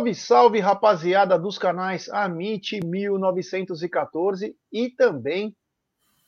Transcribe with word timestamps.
Salve, 0.00 0.14
salve, 0.14 0.60
rapaziada 0.60 1.38
dos 1.38 1.58
canais 1.58 2.08
Amit 2.08 2.80
1914 2.82 4.56
e 4.72 4.88
também 4.88 5.54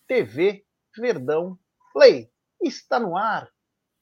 TV 0.06 0.62
Verdão 0.94 1.58
Play. 1.94 2.28
Está 2.60 3.00
no 3.00 3.16
ar 3.16 3.48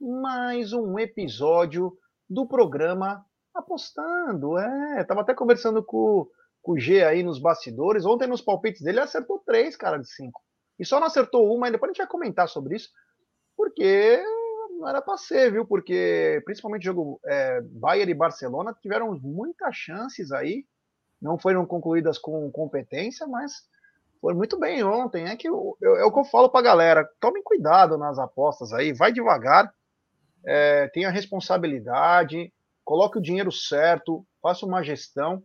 mais 0.00 0.72
um 0.72 0.98
episódio 0.98 1.96
do 2.28 2.48
programa 2.48 3.24
Apostando. 3.54 4.58
É, 4.58 5.04
tava 5.04 5.20
até 5.20 5.34
conversando 5.34 5.84
com, 5.84 6.26
com 6.60 6.72
o 6.72 6.78
G 6.78 7.04
aí 7.04 7.22
nos 7.22 7.38
bastidores. 7.38 8.04
Ontem 8.04 8.26
nos 8.26 8.42
palpites 8.42 8.82
dele 8.82 8.98
ele 8.98 9.04
acertou 9.04 9.38
três, 9.46 9.76
cara, 9.76 9.98
de 9.98 10.10
cinco. 10.10 10.42
E 10.80 10.84
só 10.84 10.98
não 10.98 11.06
acertou 11.06 11.54
uma, 11.54 11.70
depois 11.70 11.90
a 11.90 11.92
gente 11.92 11.98
vai 11.98 12.08
comentar 12.08 12.48
sobre 12.48 12.74
isso, 12.74 12.88
porque 13.56 14.20
não 14.80 14.88
era 14.88 15.02
para 15.02 15.16
ser, 15.16 15.52
viu? 15.52 15.66
Porque 15.66 16.42
principalmente 16.44 16.84
jogo 16.84 17.20
é, 17.24 17.60
Bayern 17.60 18.10
e 18.10 18.14
Barcelona 18.14 18.76
tiveram 18.80 19.14
muitas 19.20 19.76
chances 19.76 20.32
aí, 20.32 20.64
não 21.20 21.38
foram 21.38 21.66
concluídas 21.66 22.18
com 22.18 22.50
competência, 22.50 23.26
mas 23.26 23.68
foi 24.20 24.34
muito 24.34 24.58
bem 24.58 24.82
ontem. 24.82 25.26
É 25.26 25.36
que 25.36 25.48
eu, 25.48 25.76
eu, 25.80 25.96
é 25.96 26.04
o 26.04 26.12
que 26.12 26.18
eu 26.18 26.24
falo 26.24 26.48
para 26.48 26.62
galera: 26.62 27.08
tomem 27.20 27.42
cuidado 27.42 27.96
nas 27.98 28.18
apostas 28.18 28.72
aí, 28.72 28.92
vai 28.92 29.12
devagar, 29.12 29.72
é, 30.44 30.88
tenha 30.88 31.10
responsabilidade, 31.10 32.52
coloque 32.84 33.18
o 33.18 33.22
dinheiro 33.22 33.52
certo, 33.52 34.26
faça 34.42 34.66
uma 34.66 34.82
gestão. 34.82 35.42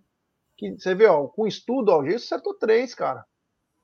Que 0.57 0.71
você 0.71 0.95
vê, 0.95 1.05
ó, 1.05 1.27
com 1.27 1.45
estudo, 1.45 1.89
ó, 1.89 2.01
o 2.01 2.15
acertou 2.15 2.53
três, 2.53 2.95
cara. 2.95 3.25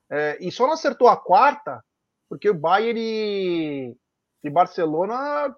É, 0.09 0.38
e 0.39 0.49
só 0.52 0.65
não 0.65 0.73
acertou 0.73 1.09
a 1.09 1.17
quarta 1.17 1.83
porque 2.30 2.49
o 2.49 2.53
Bayern 2.53 3.93
e 4.44 4.50
Barcelona. 4.50 5.56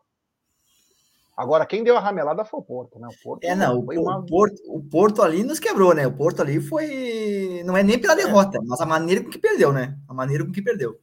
Agora, 1.36 1.66
quem 1.66 1.84
deu 1.84 1.98
a 1.98 2.00
ramelada 2.00 2.46
foi 2.46 2.60
o 2.60 2.64
Porto, 2.64 3.00
né? 3.00 3.08
O 3.08 3.24
Porto 3.24 3.44
é, 3.44 3.56
não, 3.56 3.80
o, 3.80 4.02
uma... 4.02 4.24
Porto, 4.24 4.62
o 4.68 4.84
Porto 4.84 5.22
ali 5.22 5.44
nos 5.44 5.60
quebrou, 5.60 5.94
né? 5.96 6.06
O 6.06 6.16
Porto 6.16 6.42
ali 6.42 6.62
foi. 6.62 7.64
Não 7.66 7.76
é 7.76 7.82
nem 7.82 8.00
pela 8.00 8.14
é. 8.14 8.18
derrota, 8.18 8.58
é. 8.58 8.62
mas 8.64 8.80
a 8.80 8.86
maneira 8.86 9.24
com 9.24 9.30
que 9.30 9.40
perdeu, 9.40 9.74
né? 9.74 9.98
A 10.08 10.14
maneira 10.14 10.46
com 10.46 10.52
que 10.52 10.62
perdeu. 10.62 11.00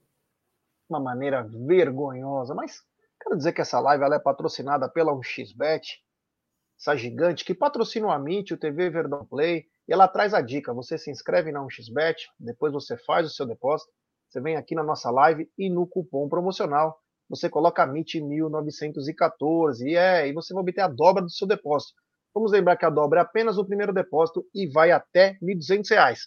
Uma 0.89 1.01
maneira 1.01 1.43
vergonhosa, 1.43 2.55
mas 2.55 2.83
quero 3.21 3.37
dizer 3.37 3.53
que 3.53 3.61
essa 3.61 3.81
live 3.81 4.05
ela 4.05 4.17
é 4.17 4.21
patrocinada 4.21 4.89
pela 4.89 5.13
1xBet, 5.13 5.83
essa 6.79 6.97
gigante 6.97 7.45
que 7.45 7.55
patrocina 7.55 8.07
o 8.07 8.11
Amit, 8.11 8.55
o 8.55 8.57
TV 8.57 8.89
Verdão 8.89 9.25
Play, 9.25 9.67
e 9.87 9.93
ela 9.93 10.07
traz 10.07 10.33
a 10.33 10.41
dica: 10.41 10.73
você 10.73 10.97
se 10.97 11.11
inscreve 11.11 11.51
na 11.51 11.61
1xBet, 11.61 12.17
depois 12.39 12.73
você 12.73 12.97
faz 12.97 13.27
o 13.27 13.31
seu 13.31 13.47
depósito, 13.47 13.91
você 14.29 14.41
vem 14.41 14.57
aqui 14.57 14.77
na 14.77 14.85
nossa 14.85 15.11
live 15.11 15.51
e 15.59 15.69
no 15.69 15.89
cupom 15.89 16.29
promocional 16.29 17.01
você 17.31 17.49
coloca 17.49 17.85
MIT 17.85 18.21
1914 18.21 19.89
e 19.89 19.95
é, 19.95 20.27
e 20.27 20.33
você 20.33 20.53
vai 20.53 20.63
obter 20.63 20.81
a 20.81 20.89
dobra 20.89 21.23
do 21.23 21.31
seu 21.31 21.47
depósito. 21.47 21.95
Vamos 22.35 22.51
lembrar 22.51 22.77
que 22.77 22.85
a 22.85 22.91
dobra 22.91 23.21
é 23.21 23.23
apenas 23.23 23.57
o 23.57 23.65
primeiro 23.65 23.93
depósito 23.93 24.45
e 24.53 24.67
vai 24.67 24.91
até 24.91 25.39
R$ 25.41 25.55
1.200. 25.55 26.19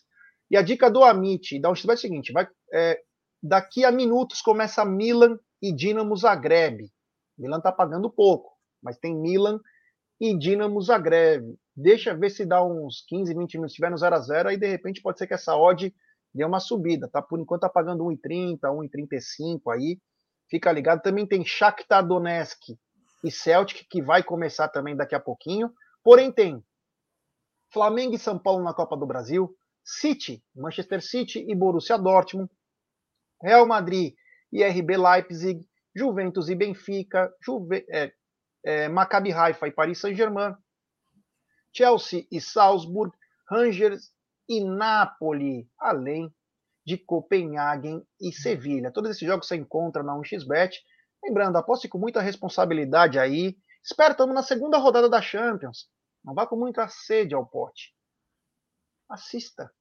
E 0.50 0.56
a 0.56 0.62
dica 0.62 0.90
do 0.90 1.04
Amit, 1.04 1.60
da 1.60 1.70
Unstibet 1.70 1.96
é 1.96 2.00
a 2.00 2.02
seguinte, 2.02 2.32
vai, 2.32 2.48
é, 2.72 3.02
daqui 3.42 3.84
a 3.84 3.92
minutos 3.92 4.42
começa 4.42 4.86
Milan 4.86 5.38
e 5.62 5.74
Dinamo 5.74 6.16
Zagreb. 6.16 6.90
Milan 7.38 7.58
está 7.58 7.72
pagando 7.72 8.10
pouco, 8.10 8.54
mas 8.82 8.98
tem 8.98 9.14
Milan 9.14 9.60
e 10.22 10.38
Dinamo 10.38 10.82
Zagreb. 10.82 11.54
Deixa 11.76 12.16
ver 12.16 12.30
se 12.30 12.46
dá 12.46 12.64
uns 12.64 13.04
15, 13.08 13.34
20 13.34 13.54
minutos, 13.56 13.60
se 13.60 13.66
estiver 13.74 13.92
no 13.92 13.98
0 13.98 14.16
a 14.16 14.20
0 14.20 14.50
aí 14.50 14.58
de 14.58 14.68
repente 14.68 15.02
pode 15.02 15.18
ser 15.18 15.28
que 15.28 15.34
essa 15.34 15.56
odd 15.58 15.94
dê 16.34 16.46
uma 16.46 16.62
subida, 16.62 17.10
tá? 17.10 17.22
Por 17.22 17.40
enquanto 17.40 17.62
tá 17.62 17.70
pagando 17.70 18.06
1,30, 18.06 18.60
1,35 18.62 19.74
aí. 19.74 20.00
Fica 20.54 20.72
ligado. 20.72 21.02
Também 21.02 21.26
tem 21.26 21.44
Shakhtar 21.44 22.06
Donetsk 22.06 22.78
e 23.24 23.32
Celtic, 23.32 23.88
que 23.90 24.04
vai 24.04 24.22
começar 24.22 24.68
também 24.68 24.96
daqui 24.96 25.16
a 25.16 25.20
pouquinho. 25.20 25.74
Porém, 26.04 26.32
tem 26.32 26.64
Flamengo 27.72 28.14
e 28.14 28.20
São 28.20 28.38
Paulo 28.38 28.64
na 28.64 28.72
Copa 28.72 28.96
do 28.96 29.08
Brasil, 29.08 29.52
City, 29.84 30.44
Manchester 30.56 31.02
City 31.02 31.44
e 31.50 31.56
Borussia 31.56 31.98
Dortmund, 31.98 32.52
Real 33.42 33.66
Madrid 33.66 34.14
e 34.52 34.64
RB 34.64 34.96
Leipzig, 34.96 35.68
Juventus 35.96 36.50
e 36.50 36.54
Benfica, 36.54 37.34
Juve, 37.44 37.84
é, 37.90 38.14
é, 38.64 38.88
Maccabi 38.88 39.34
Haifa 39.34 39.68
e 39.68 39.72
Paris 39.72 39.98
Saint-Germain, 39.98 40.56
Chelsea 41.76 42.28
e 42.32 42.40
Salzburg, 42.40 43.12
Rangers 43.50 44.12
e 44.48 44.64
Napoli, 44.64 45.68
além 45.80 46.32
de 46.86 46.98
Copenhagen 46.98 48.06
e 48.20 48.32
Sevilha. 48.32 48.92
Todos 48.92 49.12
esses 49.12 49.28
jogos 49.28 49.48
você 49.48 49.56
encontra 49.56 50.04
na 50.04 50.14
1xBet. 50.14 50.72
Lembrando, 51.24 51.58
aposte 51.58 51.88
com 51.88 51.98
muita 51.98 52.22
responsabilidade 52.22 53.18
aí. 53.18 53.58
Espero, 53.84 54.12
estamos 54.12 54.36
na 54.36 54.44
segunda 54.44 54.78
rodada 54.78 55.10
da 55.10 55.22
Champions. 55.22 55.88
Não 56.24 56.34
vá 56.34 56.48
com 56.48 56.56
muita 56.56 56.88
sede 56.88 57.34
ao 57.34 57.46
pote. 57.46 57.94
Assista, 59.10 59.72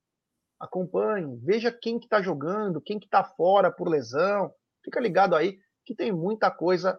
acompanhe, 0.60 1.38
veja 1.42 1.72
quem 1.72 1.98
que 1.98 2.06
está 2.06 2.20
jogando, 2.20 2.80
quem 2.80 2.98
que 2.98 3.06
está 3.06 3.24
fora 3.24 3.70
por 3.70 3.88
lesão. 3.88 4.52
Fica 4.84 5.00
ligado 5.00 5.34
aí 5.34 5.58
que 5.84 5.94
tem 5.94 6.12
muita 6.12 6.50
coisa 6.50 6.98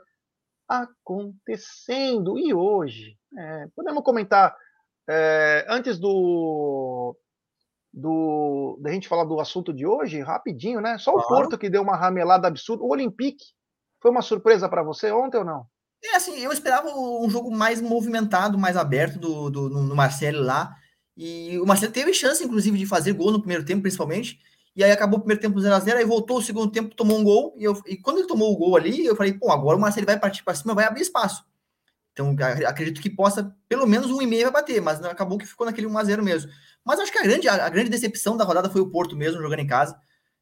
acontecendo. 0.68 2.38
E 2.38 2.54
hoje, 2.54 3.18
é, 3.38 3.68
podemos 3.76 4.04
comentar 4.04 4.56
é, 5.08 5.66
antes 5.70 6.00
do 6.00 7.18
do 7.94 8.78
da 8.82 8.92
gente 8.92 9.08
falar 9.08 9.24
do 9.24 9.40
assunto 9.40 9.72
de 9.72 9.86
hoje, 9.86 10.20
rapidinho, 10.22 10.82
né? 10.82 10.98
Só 10.98 11.14
o 11.14 11.28
Porto 11.28 11.58
que 11.58 11.70
deu 11.70 11.84
uma 11.84 11.96
ramelada 11.96 12.48
absurda. 12.48 12.84
O 12.84 12.90
Olympique 12.90 13.46
foi 14.02 14.10
uma 14.10 14.22
surpresa 14.22 14.68
para 14.68 14.82
você 14.82 15.12
ontem 15.12 15.38
ou 15.38 15.46
não? 15.46 15.66
É 16.04 16.16
assim, 16.16 16.38
eu 16.40 16.52
esperava 16.52 16.90
um 16.90 17.30
jogo 17.30 17.50
mais 17.50 17.80
movimentado, 17.80 18.58
mais 18.58 18.76
aberto 18.76 19.20
do, 19.20 19.50
do 19.50 19.70
no 19.70 19.96
Marcelo 19.96 20.42
lá. 20.42 20.76
E 21.16 21.58
o 21.60 21.66
Marcelo 21.66 21.94
teve 21.94 22.14
chance, 22.14 22.44
inclusive, 22.44 22.78
de 22.78 22.86
fazer 22.86 23.14
gol 23.14 23.32
no 23.32 23.40
primeiro 23.40 23.64
tempo, 23.64 23.84
principalmente. 23.84 24.40
E 24.76 24.84
aí 24.84 24.92
acabou 24.92 25.20
o 25.20 25.22
primeiro 25.22 25.42
tempo 25.42 25.60
0x0, 25.60 25.96
aí 25.96 26.04
voltou 26.04 26.40
o 26.40 26.42
segundo 26.42 26.72
tempo, 26.72 26.96
tomou 26.96 27.20
um 27.20 27.24
gol. 27.24 27.54
E, 27.58 27.64
eu, 27.64 27.80
e 27.86 27.96
quando 27.96 28.18
ele 28.18 28.28
tomou 28.28 28.52
o 28.52 28.58
gol 28.58 28.76
ali, 28.76 29.06
eu 29.06 29.16
falei, 29.16 29.34
pô, 29.34 29.52
agora 29.52 29.78
o 29.78 29.80
Marcelo 29.80 30.08
vai 30.08 30.20
partir 30.20 30.44
para 30.44 30.56
cima, 30.56 30.74
vai 30.74 30.86
abrir 30.86 31.02
espaço. 31.02 31.46
Então, 32.14 32.36
acredito 32.68 33.02
que 33.02 33.10
possa, 33.10 33.56
pelo 33.68 33.88
menos 33.88 34.12
um 34.12 34.22
e 34.22 34.28
meio 34.28 34.44
vai 34.44 34.62
bater, 34.62 34.80
mas 34.80 35.04
acabou 35.04 35.38
que 35.38 35.48
ficou 35.48 35.66
naquele 35.66 35.88
1x0 35.88 36.22
mesmo. 36.22 36.52
Mas 36.86 37.00
acho 37.00 37.12
que 37.12 37.18
a 37.18 37.24
grande, 37.24 37.50
a, 37.50 37.70
grande 37.70 37.90
decepção 37.90 38.38
da 38.38 38.44
rodada 38.44 38.70
foi 38.70 38.82
o 38.82 38.90
Porto 38.90 39.18
mesmo, 39.18 39.42
jogando 39.42 39.60
em 39.60 39.68
casa. 39.68 39.98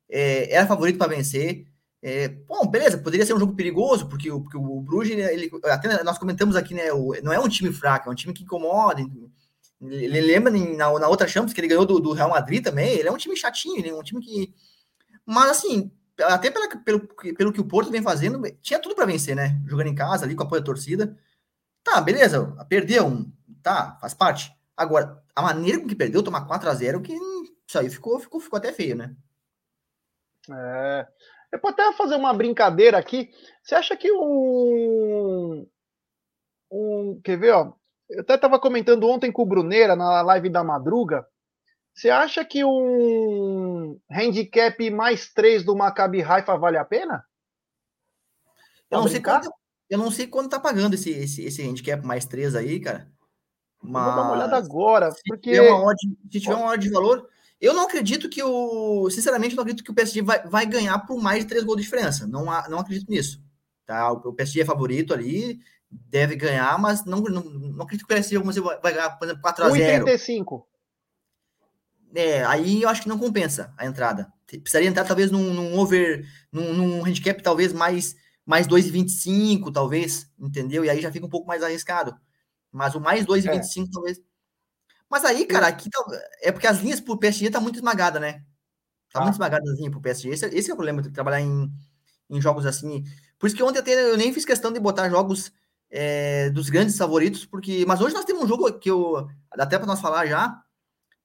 É, 0.09 0.53
era 0.53 0.67
favorito 0.67 0.97
para 0.97 1.15
vencer. 1.15 1.65
É, 2.03 2.27
bom, 2.27 2.67
beleza, 2.67 2.97
poderia 2.97 3.25
ser 3.25 3.33
um 3.33 3.39
jogo 3.39 3.55
perigoso, 3.55 4.09
porque, 4.09 4.29
o, 4.29 4.41
porque 4.41 4.57
o 4.57 4.81
Bruges, 4.81 5.13
ele, 5.13 5.21
ele, 5.21 5.51
até 5.65 6.03
nós 6.03 6.17
comentamos 6.17 6.55
aqui, 6.55 6.73
né? 6.73 6.91
O, 6.91 7.13
não 7.23 7.31
é 7.31 7.39
um 7.39 7.47
time 7.47 7.71
fraco, 7.71 8.09
é 8.09 8.11
um 8.11 8.15
time 8.15 8.33
que 8.33 8.43
incomoda. 8.43 9.01
Ele 9.81 10.19
lembra 10.21 10.51
na, 10.51 10.99
na 10.99 11.07
outra 11.07 11.27
Champions 11.27 11.53
que 11.53 11.61
ele 11.61 11.67
ganhou 11.67 11.85
do, 11.85 11.99
do, 11.99 12.11
Real 12.11 12.29
Madrid 12.29 12.63
também. 12.63 12.97
Ele 12.97 13.07
é 13.07 13.11
um 13.11 13.17
time 13.17 13.37
chatinho, 13.37 13.79
ele 13.79 13.89
é 13.89 13.95
um 13.95 14.03
time 14.03 14.19
que. 14.19 14.53
Mas 15.25 15.51
assim, 15.51 15.89
até 16.19 16.51
pela, 16.51 16.67
pelo, 16.77 16.99
pelo 17.35 17.53
que 17.53 17.61
o 17.61 17.65
Porto 17.65 17.91
vem 17.91 18.01
fazendo, 18.01 18.41
tinha 18.61 18.79
tudo 18.79 18.95
para 18.95 19.05
vencer, 19.05 19.35
né? 19.35 19.59
Jogando 19.67 19.87
em 19.87 19.95
casa 19.95 20.25
ali 20.25 20.35
com 20.35 20.43
apoio 20.43 20.61
da 20.61 20.65
torcida. 20.65 21.17
Tá, 21.83 21.99
beleza, 21.99 22.55
perdeu, 22.69 23.25
tá, 23.61 23.97
faz 23.99 24.13
parte. 24.13 24.51
Agora, 24.75 25.21
a 25.35 25.41
maneira 25.41 25.79
com 25.79 25.87
que 25.87 25.95
perdeu, 25.95 26.23
tomar 26.23 26.45
4 26.45 26.69
a 26.69 26.73
0 26.73 27.01
que 27.01 27.13
isso 27.67 27.79
aí 27.79 27.89
ficou, 27.89 28.19
ficou, 28.19 28.39
ficou 28.39 28.57
até 28.57 28.71
feio, 28.71 28.95
né? 28.95 29.15
É. 30.49 31.07
Eu 31.51 31.59
posso 31.59 31.73
até 31.73 31.93
fazer 31.93 32.15
uma 32.15 32.33
brincadeira 32.33 32.97
aqui. 32.97 33.29
Você 33.63 33.75
acha 33.75 33.95
que 33.95 34.11
um. 34.11 35.67
um 36.71 37.21
quer 37.23 37.37
ver, 37.37 37.51
ó? 37.51 37.73
Eu 38.09 38.21
até 38.21 38.35
estava 38.35 38.59
comentando 38.59 39.07
ontem 39.07 39.31
com 39.31 39.41
o 39.43 39.45
Bruneira 39.45 39.95
na 39.95 40.21
live 40.21 40.49
da 40.49 40.63
madruga. 40.63 41.25
Você 41.93 42.09
acha 42.09 42.43
que 42.43 42.63
um 42.63 43.99
handicap 44.09 44.89
mais 44.89 45.31
3 45.33 45.63
do 45.63 45.75
Maccabi 45.75 46.21
Haifa 46.21 46.57
vale 46.57 46.77
a 46.77 46.85
pena? 46.85 47.25
Eu 48.89 48.99
não, 48.99 49.07
sei 49.07 49.21
quanto, 49.21 49.49
eu 49.91 49.97
não 49.97 50.09
sei 50.09 50.25
quanto 50.25 50.49
tá 50.49 50.57
pagando 50.57 50.93
esse, 50.93 51.09
esse, 51.09 51.43
esse 51.43 51.61
handicap 51.61 52.01
mais 52.05 52.23
3 52.23 52.55
aí, 52.55 52.79
cara. 52.79 53.11
Mas... 53.83 54.05
Vou 54.05 54.15
dar 54.15 54.21
uma 54.21 54.31
olhada 54.31 54.55
agora, 54.55 55.11
se 55.11 55.21
porque... 55.27 55.51
Tiver 55.51 55.69
uma 55.69 55.83
odd, 55.83 55.97
se 56.31 56.39
tiver 56.39 56.55
uma 56.55 56.71
odd 56.71 56.81
de 56.81 56.89
valor, 56.93 57.27
eu 57.59 57.73
não 57.73 57.83
acredito 57.83 58.29
que 58.29 58.41
o... 58.41 59.09
Sinceramente, 59.09 59.53
não 59.53 59.63
acredito 59.63 59.83
que 59.83 59.91
o 59.91 59.93
PSG 59.93 60.21
vai, 60.21 60.47
vai 60.47 60.65
ganhar 60.65 60.97
por 60.99 61.21
mais 61.21 61.43
de 61.43 61.49
3 61.49 61.65
gols 61.65 61.75
de 61.75 61.83
diferença. 61.83 62.25
Não, 62.25 62.45
não 62.45 62.79
acredito 62.79 63.09
nisso. 63.09 63.43
Tá? 63.85 64.09
O 64.13 64.31
PSG 64.31 64.61
é 64.61 64.65
favorito 64.65 65.13
ali, 65.13 65.59
deve 65.89 66.37
ganhar, 66.37 66.79
mas 66.79 67.03
não, 67.03 67.19
não, 67.19 67.43
não 67.43 67.83
acredito 67.83 68.07
que 68.07 68.13
o 68.13 68.15
PSG 68.15 68.37
vai 68.81 68.93
ganhar, 68.93 69.09
por 69.17 69.25
exemplo, 69.25 69.43
4x0. 69.43 70.05
1,35. 70.05 70.63
É, 72.15 72.45
aí 72.45 72.81
eu 72.81 72.87
acho 72.87 73.01
que 73.01 73.09
não 73.09 73.19
compensa 73.19 73.73
a 73.77 73.85
entrada. 73.85 74.31
Precisaria 74.45 74.87
entrar 74.87 75.03
talvez 75.03 75.29
num, 75.29 75.53
num 75.53 75.77
over, 75.77 76.25
num, 76.49 76.73
num 76.73 77.05
handicap 77.05 77.43
talvez 77.43 77.73
mais 77.73 78.15
mais 78.45 78.67
2,25, 78.67 79.71
talvez, 79.71 80.29
entendeu? 80.39 80.83
E 80.83 80.89
aí 80.89 81.01
já 81.01 81.11
fica 81.11 81.25
um 81.25 81.29
pouco 81.29 81.47
mais 81.47 81.63
arriscado. 81.63 82.15
Mas 82.71 82.95
o 82.95 82.99
mais 82.99 83.25
2,25 83.25 83.87
é. 83.87 83.91
talvez. 83.91 84.21
Mas 85.09 85.25
aí, 85.25 85.45
cara, 85.45 85.67
aqui 85.67 85.89
tá, 85.89 85.99
é 86.41 86.51
porque 86.51 86.67
as 86.67 86.79
linhas 86.79 87.01
pro 87.01 87.17
PSG 87.17 87.49
tá 87.49 87.59
muito 87.59 87.75
esmagada, 87.75 88.19
né? 88.19 88.43
Tá 89.11 89.19
ah. 89.19 89.23
muito 89.23 89.35
esmagada 89.35 89.69
as 89.69 89.77
linhas 89.77 89.91
pro 89.91 90.01
PSG. 90.01 90.29
Esse, 90.29 90.45
esse 90.47 90.71
é 90.71 90.73
o 90.73 90.77
problema 90.77 91.01
de 91.01 91.11
trabalhar 91.11 91.41
em, 91.41 91.69
em 92.29 92.41
jogos 92.41 92.65
assim. 92.65 93.03
Por 93.37 93.47
isso 93.47 93.55
que 93.55 93.63
ontem 93.63 93.79
até 93.79 94.11
eu 94.11 94.17
nem 94.17 94.33
fiz 94.33 94.45
questão 94.45 94.71
de 94.71 94.79
botar 94.79 95.09
jogos 95.09 95.51
é, 95.89 96.49
dos 96.51 96.69
grandes 96.69 96.97
favoritos, 96.97 97.45
porque. 97.45 97.85
Mas 97.85 97.99
hoje 97.99 98.15
nós 98.15 98.25
temos 98.25 98.43
um 98.43 98.47
jogo 98.47 98.71
que 98.79 98.89
eu. 98.89 99.27
Dá 99.55 99.65
até 99.65 99.77
para 99.77 99.87
nós 99.87 99.99
falar 99.99 100.25
já, 100.25 100.63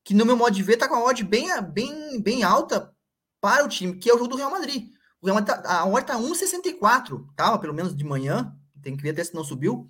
que 0.03 0.15
no 0.15 0.27
meu 0.27 0.37
modo 0.37 0.55
de 0.55 0.63
ver 0.63 0.77
tá 0.77 0.89
com 0.89 0.97
a 0.97 1.05
odd 1.05 1.23
bem, 1.23 1.49
bem, 1.73 2.21
bem 2.21 2.43
alta 2.43 2.93
para 3.41 3.65
o 3.65 3.69
time, 3.69 3.97
que 3.97 4.11
é 4.11 4.15
o 4.15 4.19
jogo 4.19 4.31
do 4.31 4.37
Real 4.37 4.51
Madrid. 4.51 4.93
O 5.21 5.27
Real 5.27 5.37
Madrid 5.37 5.57
tá, 5.57 5.81
a 5.81 5.87
odd 5.87 6.07
tá 6.07 6.19
1,64, 6.19 7.27
tava 7.35 7.59
pelo 7.59 7.75
menos 7.75 7.97
de 7.97 8.05
manhã, 8.05 8.55
tem 8.83 8.97
que 8.97 9.03
ver 9.03 9.11
até 9.11 9.25
se 9.25 9.35
não 9.35 9.43
subiu. 9.45 9.87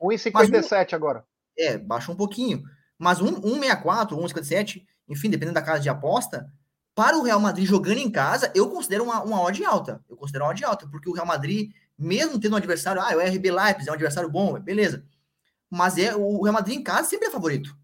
1,57 0.00 0.92
um, 0.92 0.96
agora. 0.96 1.24
É, 1.58 1.78
baixou 1.78 2.14
um 2.14 2.18
pouquinho. 2.18 2.62
Mas 2.98 3.20
1,64, 3.20 4.10
1,57, 4.10 4.84
enfim, 5.08 5.30
dependendo 5.30 5.54
da 5.54 5.62
casa 5.62 5.80
de 5.80 5.88
aposta, 5.88 6.50
para 6.94 7.18
o 7.18 7.22
Real 7.22 7.38
Madrid 7.38 7.66
jogando 7.66 7.98
em 7.98 8.10
casa, 8.10 8.50
eu 8.54 8.70
considero 8.70 9.04
uma, 9.04 9.22
uma 9.22 9.42
odd 9.42 9.64
alta. 9.64 10.02
Eu 10.08 10.16
considero 10.16 10.44
uma 10.44 10.50
odd 10.50 10.64
alta, 10.64 10.88
porque 10.88 11.10
o 11.10 11.12
Real 11.12 11.26
Madrid, 11.26 11.70
mesmo 11.98 12.40
tendo 12.40 12.54
um 12.54 12.56
adversário, 12.56 13.02
ah, 13.02 13.14
o 13.14 13.20
RB 13.20 13.50
Leipzig 13.50 13.88
é 13.88 13.92
um 13.92 13.94
adversário 13.94 14.30
bom, 14.30 14.58
beleza. 14.58 15.04
Mas 15.70 15.98
é 15.98 16.16
o 16.16 16.42
Real 16.42 16.54
Madrid 16.54 16.78
em 16.78 16.82
casa 16.82 17.08
sempre 17.08 17.28
é 17.28 17.30
favorito. 17.30 17.76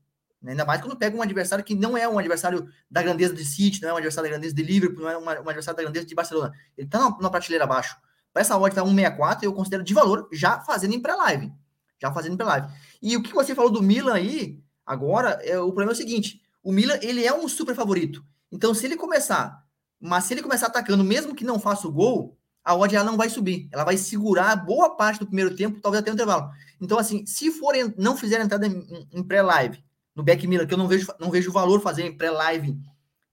Né? 0.43 0.53
Ainda 0.53 0.65
mais 0.65 0.81
quando 0.81 0.97
pega 0.97 1.17
um 1.17 1.23
adversário 1.23 1.65
que 1.65 1.75
não 1.75 1.97
é 1.97 2.09
um 2.09 2.19
adversário 2.19 2.69
da 2.91 3.03
grandeza 3.03 3.33
de 3.33 3.44
City, 3.44 3.81
não 3.81 3.91
é 3.91 3.93
um 3.93 3.97
adversário 3.97 4.29
da 4.29 4.33
grandeza 4.35 4.55
de 4.55 4.62
Liverpool, 4.62 5.05
não 5.05 5.11
é 5.11 5.19
um, 5.19 5.29
adversário 5.29 5.77
da 5.77 5.83
grandeza 5.85 6.06
de 6.06 6.15
Barcelona. 6.15 6.53
Ele 6.77 6.89
tá 6.89 6.99
numa, 6.99 7.31
prateleira 7.31 7.65
abaixo. 7.65 7.97
Para 8.33 8.43
essa 8.43 8.59
odd 8.59 8.75
tá 8.75 8.83
164, 8.83 9.44
eu 9.44 9.53
considero 9.53 9.85
de 9.85 9.94
valor 9.94 10.29
já 10.33 10.61
fazendo 10.61 10.94
em 10.94 11.00
pré-live. 11.00 11.53
Já 12.00 12.12
fazendo 12.12 12.33
em 12.33 12.37
pré-live. 12.37 12.67
E 13.00 13.17
o 13.17 13.23
que 13.23 13.33
você 13.33 13.55
falou 13.55 13.71
do 13.71 13.83
Milan 13.83 14.15
aí, 14.15 14.59
agora, 14.85 15.39
é, 15.43 15.59
o 15.59 15.67
problema 15.67 15.93
é 15.93 15.94
o 15.94 15.97
seguinte: 15.97 16.41
o 16.62 16.73
Milan 16.73 16.99
ele 17.03 17.25
é 17.25 17.33
um 17.33 17.47
super 17.47 17.75
favorito. 17.75 18.25
Então, 18.50 18.75
se 18.75 18.85
ele 18.87 18.97
começar, 18.97 19.62
mas 20.00 20.25
se 20.25 20.35
ele 20.35 20.43
começar 20.43 20.67
atacando, 20.67 21.05
mesmo 21.05 21.35
que 21.35 21.45
não 21.45 21.61
faça 21.61 21.87
o 21.87 21.93
gol, 21.93 22.37
a 22.65 22.75
odd 22.75 22.95
ela 22.95 23.05
não 23.05 23.17
vai 23.17 23.29
subir. 23.29 23.69
Ela 23.71 23.85
vai 23.85 23.97
segurar 23.97 24.56
boa 24.56 24.97
parte 24.97 25.21
do 25.21 25.27
primeiro 25.27 25.55
tempo, 25.55 25.81
talvez 25.81 26.00
até 26.00 26.11
o 26.11 26.15
intervalo. 26.15 26.50
Então, 26.81 26.99
assim, 26.99 27.25
se 27.27 27.50
for 27.50 27.75
não 27.97 28.17
fizer 28.17 28.41
entrada 28.41 28.67
em, 28.67 29.09
em 29.12 29.23
pré-live 29.23 29.83
no 30.14 30.23
back 30.23 30.47
Miller, 30.47 30.67
que 30.67 30.75
eu 30.75 30.79
não 30.79 30.88
vejo, 30.88 31.06
não 31.19 31.31
vejo 31.31 31.53
valor 31.53 31.81
fazer 31.81 32.05
em 32.05 32.17
pré-live 32.17 32.79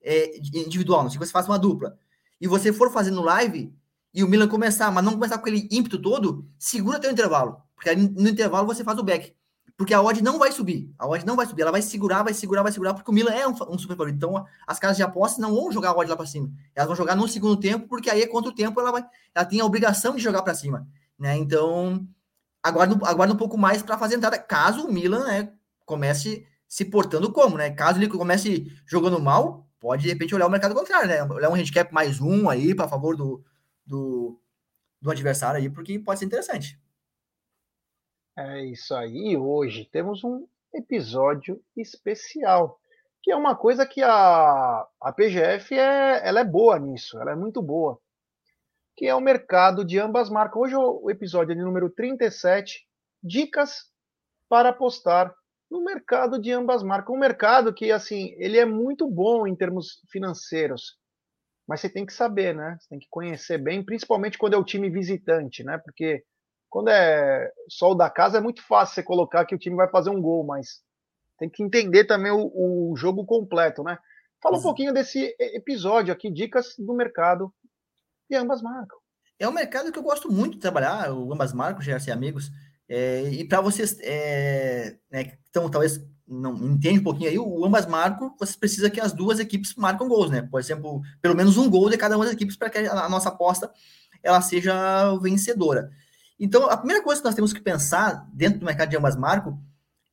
é, 0.02 0.38
individual, 0.54 1.04
não 1.04 1.10
sei 1.10 1.20
você 1.20 1.32
faça 1.32 1.50
uma 1.50 1.60
dupla, 1.60 1.98
e 2.40 2.48
você 2.48 2.72
for 2.72 2.92
fazer 2.92 3.12
no 3.12 3.22
live, 3.22 3.74
e 4.14 4.24
o 4.24 4.28
Milan 4.28 4.48
começar, 4.48 4.92
mas 4.92 5.04
não 5.04 5.14
começar 5.14 5.38
com 5.38 5.42
aquele 5.42 5.68
ímpeto 5.72 6.02
todo, 6.02 6.48
segura 6.58 7.00
o 7.00 7.12
intervalo. 7.12 7.62
Porque 7.76 7.90
aí 7.90 7.96
no 7.96 8.28
intervalo 8.28 8.66
você 8.66 8.84
faz 8.84 8.98
o 8.98 9.04
back. 9.04 9.34
Porque 9.78 9.94
a 9.94 10.02
odd 10.02 10.22
não 10.22 10.38
vai 10.38 10.52
subir. 10.52 10.94
A 11.00 11.08
odd 11.08 11.26
não 11.26 11.38
vai 11.38 11.46
subir. 11.46 11.62
Ela 11.62 11.72
vai 11.72 11.82
segurar, 11.82 12.22
vai 12.22 12.34
segurar, 12.34 12.64
vai 12.64 12.72
segurar, 12.72 12.94
porque 12.94 13.10
o 13.10 13.14
Milan 13.14 13.32
é 13.32 13.48
um, 13.48 13.52
um 13.52 13.78
super 13.78 13.96
favorito. 13.96 14.18
Então, 14.18 14.46
as 14.68 14.78
casas 14.78 14.98
de 14.98 15.04
apostas 15.04 15.40
não 15.40 15.56
vão 15.56 15.72
jogar 15.72 15.92
a 15.92 15.98
odd 15.98 16.10
lá 16.10 16.18
para 16.18 16.26
cima. 16.26 16.52
Elas 16.76 16.88
vão 16.88 16.98
jogar 16.98 17.16
no 17.16 17.28
segundo 17.30 17.58
tempo, 17.58 17.88
porque 17.88 18.10
aí, 18.10 18.28
contra 18.28 18.52
o 18.52 18.54
tempo, 18.54 18.78
ela, 18.82 18.92
vai, 18.92 19.06
ela 19.34 19.46
tem 19.46 19.62
a 19.62 19.66
obrigação 19.66 20.16
de 20.16 20.22
jogar 20.22 20.42
para 20.42 20.54
cima. 20.54 20.86
Né? 21.18 21.38
Então, 21.38 22.06
aguarda, 22.62 22.96
aguarda 23.08 23.34
um 23.34 23.38
pouco 23.38 23.58
mais 23.58 23.82
para 23.82 23.98
fazer 23.98 24.16
entrada, 24.16 24.38
caso 24.38 24.86
o 24.86 24.92
Milan 24.92 25.26
né, 25.26 25.54
comece 25.86 26.46
se 26.70 26.86
portando 26.86 27.34
como, 27.34 27.58
né? 27.58 27.72
Caso 27.72 28.00
ele 28.00 28.08
comece 28.08 28.68
jogando 28.86 29.20
mal, 29.20 29.68
pode 29.80 30.04
de 30.04 30.10
repente 30.10 30.36
olhar 30.36 30.46
o 30.46 30.52
mercado 30.52 30.76
contrário, 30.76 31.08
né? 31.08 31.24
Olhar 31.24 31.50
um 31.50 31.56
handicap 31.56 31.92
mais 31.92 32.22
um 32.22 32.48
aí 32.48 32.76
para 32.76 32.88
favor 32.88 33.18
do, 33.18 33.44
do, 33.84 34.40
do 35.02 35.10
adversário 35.10 35.60
aí, 35.60 35.68
porque 35.68 35.98
pode 35.98 36.20
ser 36.20 36.26
interessante. 36.28 36.80
É 38.38 38.64
isso 38.64 38.94
aí. 38.94 39.36
Hoje 39.36 39.90
temos 39.92 40.24
um 40.24 40.48
episódio 40.72 41.60
especial, 41.76 42.80
que 43.24 43.32
é 43.32 43.36
uma 43.36 43.56
coisa 43.56 43.84
que 43.84 44.04
a, 44.04 44.88
a 45.02 45.12
PGF 45.12 45.74
é, 45.74 46.22
ela 46.24 46.42
é 46.42 46.46
boa 46.46 46.78
nisso, 46.78 47.20
ela 47.20 47.32
é 47.32 47.36
muito 47.36 47.64
boa, 47.64 48.00
que 48.96 49.08
é 49.08 49.16
o 49.16 49.20
mercado 49.20 49.84
de 49.84 50.00
ambas 50.00 50.30
marcas. 50.30 50.62
Hoje 50.62 50.76
o 50.76 51.10
episódio 51.10 51.54
é 51.54 51.56
número 51.56 51.90
37, 51.90 52.88
dicas 53.24 53.90
para 54.48 54.70
apostar 54.70 55.34
no 55.70 55.84
mercado 55.84 56.40
de 56.40 56.52
ambas 56.52 56.82
marcas. 56.82 57.16
Um 57.16 57.20
mercado 57.20 57.74
que, 57.74 57.92
assim, 57.92 58.34
ele 58.38 58.58
é 58.58 58.66
muito 58.66 59.10
bom 59.10 59.46
em 59.46 59.56
termos 59.56 60.02
financeiros, 60.12 60.98
mas 61.68 61.82
você 61.82 61.90
tem 61.90 62.06
que 62.06 62.14
saber, 62.14 62.56
né? 62.56 62.78
Você 62.80 62.90
tem 62.90 63.00
que 63.00 63.08
conhecer 63.10 63.58
bem, 63.58 63.84
principalmente 63.84 64.38
quando 64.38 64.56
é 64.56 64.58
o 64.58 64.64
time 64.64 64.90
visitante, 64.90 65.64
né? 65.64 65.78
Porque 65.78 66.24
quando 66.70 66.90
é 66.90 67.52
só 67.68 67.92
o 67.92 67.96
da 67.96 68.10
casa 68.10 68.38
é 68.38 68.42
muito 68.42 68.66
fácil 68.66 68.96
você 68.96 69.04
colocar 69.04 69.46
que 69.46 69.56
o 69.56 69.60
time 69.60 69.76
vai 69.76 69.90
fazer 69.90 70.10
um 70.10 70.22
gol, 70.22 70.46
mas 70.46 70.82
tem 71.38 71.50
que 71.50 71.64
entender 71.64 72.06
também 72.06 72.32
o, 72.32 72.92
o 72.92 72.96
jogo 72.98 73.26
completo, 73.26 73.84
né? 73.84 73.98
Fala 74.42 74.58
um 74.58 74.62
pouquinho 74.62 74.94
desse 74.94 75.36
episódio 75.40 76.14
aqui, 76.14 76.32
dicas 76.32 76.76
do 76.78 76.94
mercado 76.94 77.54
e 78.30 78.36
ambas 78.36 78.62
marcas. 78.62 78.98
É 79.38 79.48
um 79.48 79.54
mercado 79.54 79.92
que 79.92 80.00
eu 80.00 80.04
gosto 80.04 80.32
muito 80.32 80.54
de 80.54 80.60
trabalhar, 80.60 81.14
o 81.14 81.34
ambas 81.34 81.54
marcas, 81.54 81.86
já 81.86 82.00
ser 82.00 82.12
amigos. 82.12 82.50
É, 82.90 83.30
e 83.32 83.46
para 83.46 83.62
vocês 83.62 83.98
é, 84.02 84.98
né, 85.12 85.24
que 85.26 85.38
estão 85.46 85.70
talvez 85.70 86.02
não 86.28 86.56
entende 86.68 87.00
um 87.00 87.04
pouquinho 87.04 87.30
aí, 87.30 87.40
o 87.40 87.66
ambas 87.66 87.88
marcam, 87.88 88.36
você 88.38 88.58
precisa 88.58 88.90
que 88.90 89.00
as 89.00 89.14
duas 89.14 89.40
equipes 89.40 89.74
marcam 89.76 90.08
gols, 90.08 90.30
né? 90.30 90.44
Por 90.44 90.60
exemplo, 90.60 91.02
pelo 91.22 91.36
menos 91.36 91.58
um 91.58 91.70
gol 91.70 91.90
de 91.90 91.98
cada 91.98 92.16
uma 92.16 92.26
das 92.26 92.36
equipes 92.36 92.56
para 92.56 92.70
que 92.70 92.78
a 92.78 93.10
nossa 93.10 93.30
aposta 93.30 93.72
ela 94.22 94.40
seja 94.42 95.16
vencedora. 95.18 95.92
Então, 96.40 96.70
a 96.70 96.78
primeira 96.78 97.04
coisa 97.04 97.20
que 97.20 97.26
nós 97.26 97.36
temos 97.36 97.52
que 97.52 97.60
pensar 97.60 98.28
dentro 98.32 98.60
do 98.60 98.66
mercado 98.66 98.90
de 98.90 98.98
ambas 98.98 99.16
marcam 99.16 99.60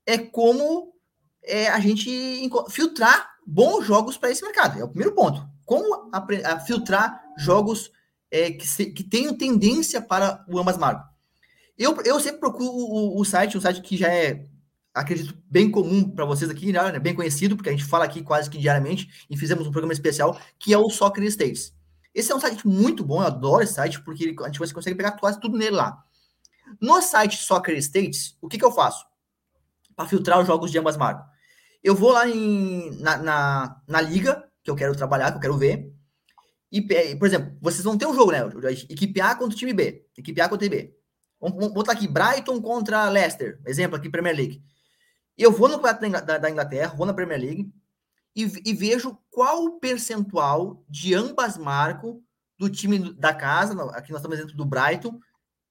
é 0.07 0.17
como 0.17 0.95
é, 1.43 1.69
a 1.69 1.79
gente 1.79 2.49
filtrar 2.71 3.37
bons 3.47 3.85
jogos 3.85 4.17
para 4.17 4.31
esse 4.31 4.43
mercado. 4.43 4.81
É 4.81 4.85
o 4.85 4.89
primeiro 4.89 5.15
ponto. 5.15 5.47
Como 5.65 6.11
a, 6.13 6.27
a 6.53 6.61
filtrar 6.61 7.23
jogos 7.37 7.93
é, 8.31 8.51
que, 8.51 8.67
se, 8.67 8.87
que 8.87 9.05
tenham 9.05 9.37
tendência 9.37 10.01
para 10.01 10.45
o 10.49 10.59
ambas 10.59 10.79
marcam. 10.79 11.07
Eu, 11.79 11.95
eu 12.03 12.19
sempre 12.21 12.41
procuro 12.41 12.71
o, 12.71 13.21
o, 13.21 13.25
site, 13.25 13.59
um 13.59 13.61
site 13.61 13.83
que 13.83 13.97
já 13.97 14.09
é, 14.13 14.47
acredito, 14.95 15.37
bem 15.45 15.71
comum 15.71 16.09
para 16.09 16.25
vocês 16.25 16.51
aqui, 16.51 16.73
né? 16.73 16.99
bem 16.99 17.15
conhecido, 17.15 17.55
porque 17.55 17.69
a 17.69 17.73
gente 17.73 17.85
fala 17.85 18.05
aqui 18.05 18.23
quase 18.23 18.49
que 18.49 18.59
diariamente, 18.59 19.27
e 19.29 19.37
fizemos 19.37 19.67
um 19.67 19.71
programa 19.71 19.93
especial, 19.93 20.41
que 20.59 20.73
é 20.73 20.79
o 20.79 20.89
Soccer 20.89 21.23
States. 21.25 21.75
Esse 22.15 22.33
é 22.33 22.35
um 22.35 22.41
site 22.41 22.67
muito 22.67 23.05
bom, 23.05 23.21
eu 23.21 23.27
adoro 23.27 23.63
esse 23.63 23.75
site, 23.75 24.01
porque 24.03 24.35
a 24.41 24.47
gente 24.47 24.73
consegue 24.73 24.97
pegar 24.97 25.13
quase 25.13 25.39
tudo 25.39 25.59
nele 25.59 25.77
lá. 25.77 26.03
No 26.81 27.03
site 27.03 27.37
Soccer 27.37 27.77
States, 27.77 28.37
o 28.41 28.49
que, 28.49 28.57
que 28.57 28.65
eu 28.65 28.73
faço? 28.73 29.05
Para 29.95 30.09
filtrar 30.09 30.41
os 30.41 30.47
jogos 30.47 30.71
de 30.71 30.79
ambas 30.79 30.97
marcas. 30.97 31.27
Eu 31.85 31.95
vou 31.95 32.13
lá 32.13 32.27
em, 32.27 32.91
na, 33.01 33.19
na, 33.19 33.83
na, 33.87 34.01
liga 34.01 34.49
que 34.65 34.71
eu 34.71 34.75
quero 34.75 34.97
trabalhar, 34.97 35.31
que 35.31 35.37
eu 35.37 35.41
quero 35.41 35.59
ver. 35.59 35.93
E, 36.73 36.83
por 37.17 37.29
exemplo, 37.29 37.57
vocês 37.61 37.85
vão 37.85 37.97
ter 37.97 38.07
um 38.07 38.15
jogo, 38.15 38.33
né? 38.33 38.41
Equipe 38.89 39.21
A 39.21 39.35
contra 39.35 39.55
o 39.55 39.59
time 39.59 39.73
B. 39.73 40.05
Equipe 40.17 40.41
A 40.41 40.49
contra 40.49 40.67
o 40.67 40.69
time 40.69 40.83
B. 40.83 40.96
Vamos 41.41 41.73
botar 41.73 41.93
aqui 41.93 42.09
Brighton 42.09 42.61
contra 42.61 43.09
Leicester. 43.09 43.61
Exemplo 43.67 43.97
aqui, 43.97 44.09
Premier 44.09 44.35
League. 44.35 44.63
Eu 45.37 45.53
vou 45.53 45.69
no 45.69 45.79
campeonato 45.79 46.27
da, 46.27 46.51
Inglaterra, 46.51 46.95
vou 46.97 47.07
na 47.07 47.13
Premier 47.13 47.41
League 47.41 47.73
e, 48.35 48.43
e, 48.65 48.73
vejo 48.73 49.19
qual 49.31 49.65
o 49.65 49.79
percentual 49.79 50.85
de 50.89 51.15
ambas 51.15 51.59
marcas 51.59 52.15
do 52.59 52.71
time 52.71 53.13
da 53.15 53.35
casa, 53.35 53.75
aqui 53.93 54.11
nós 54.13 54.21
estamos 54.21 54.39
dentro 54.39 54.57
do 54.57 54.65
Brighton, 54.65 55.21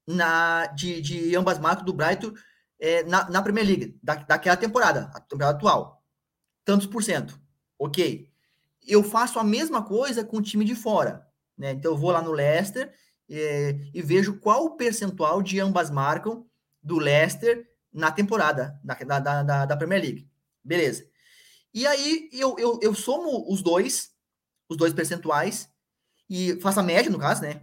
na, 0.08 0.68
de, 0.68 1.02
de 1.02 1.36
ambas 1.36 1.58
marcas 1.58 1.84
do 1.84 1.94
Brighton 1.94 2.34
é, 2.80 3.04
na, 3.04 3.28
na 3.30 3.42
Premier 3.42 3.66
League, 3.66 4.00
da, 4.04 4.16
daquela 4.16 4.56
temporada, 4.56 5.10
a 5.14 5.20
temporada 5.20 5.58
atual. 5.58 6.04
Tantos 6.64 6.86
por 6.86 7.04
cento. 7.04 7.40
Ok. 7.78 8.30
Eu 8.88 9.04
faço 9.04 9.40
a 9.40 9.44
mesma 9.44 9.84
coisa 9.84 10.24
com 10.24 10.38
o 10.38 10.42
time 10.42 10.64
de 10.64 10.76
fora. 10.76 11.28
Né? 11.58 11.72
Então 11.72 11.92
eu 11.92 11.98
vou 11.98 12.12
lá 12.12 12.22
no 12.22 12.32
Leicester 12.32 12.94
é, 13.30 13.78
e 13.94 14.02
vejo 14.02 14.40
qual 14.40 14.66
o 14.66 14.76
percentual 14.76 15.42
de 15.42 15.60
ambas 15.60 15.90
marcam 15.90 16.46
do 16.82 16.98
Leicester 16.98 17.68
na 17.92 18.12
temporada 18.12 18.80
da, 18.84 19.20
da, 19.20 19.44
da, 19.44 19.66
da 19.66 19.78
Premier 19.78 20.02
League. 20.02 20.30
Beleza. 20.64 21.06
E 21.74 21.86
aí 21.86 22.30
eu, 22.32 22.56
eu, 22.58 22.80
eu 22.82 22.94
somo 22.94 23.52
os 23.52 23.62
dois, 23.62 24.12
os 24.70 24.78
dois 24.78 24.94
percentuais, 24.94 25.70
e 26.30 26.60
faço 26.62 26.80
a 26.80 26.84
média, 26.84 27.12
no 27.12 27.20
caso, 27.20 27.42
né? 27.42 27.62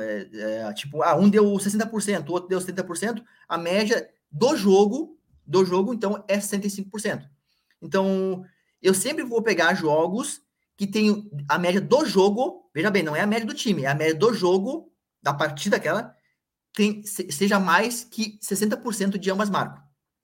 É, 0.00 0.28
é, 0.32 0.72
tipo, 0.72 1.02
ah, 1.02 1.14
um 1.16 1.28
deu 1.28 1.44
60%, 1.44 2.28
o 2.28 2.32
outro 2.32 2.48
deu 2.48 2.58
70%, 2.58 3.22
a 3.48 3.56
média 3.56 4.08
do 4.30 4.56
jogo, 4.56 5.18
do 5.46 5.64
jogo, 5.64 5.94
então, 5.94 6.24
é 6.26 6.38
65%. 6.38 7.28
Então, 7.80 8.44
eu 8.82 8.92
sempre 8.92 9.22
vou 9.22 9.42
pegar 9.42 9.74
jogos 9.74 10.42
que 10.76 10.86
tem 10.86 11.30
a 11.48 11.58
média 11.58 11.80
do 11.80 12.04
jogo, 12.04 12.70
veja 12.74 12.90
bem, 12.90 13.02
não 13.02 13.16
é 13.16 13.20
a 13.20 13.26
média 13.26 13.46
do 13.46 13.54
time, 13.54 13.84
é 13.84 13.88
a 13.88 13.94
média 13.94 14.14
do 14.14 14.32
jogo, 14.32 14.92
da 15.28 15.34
partida 15.34 15.76
aquela, 15.76 16.14
tem, 16.74 17.02
seja 17.04 17.58
mais 17.58 18.04
que 18.04 18.38
60% 18.40 19.18
de 19.18 19.30
ambas 19.30 19.50
marcas. 19.50 19.82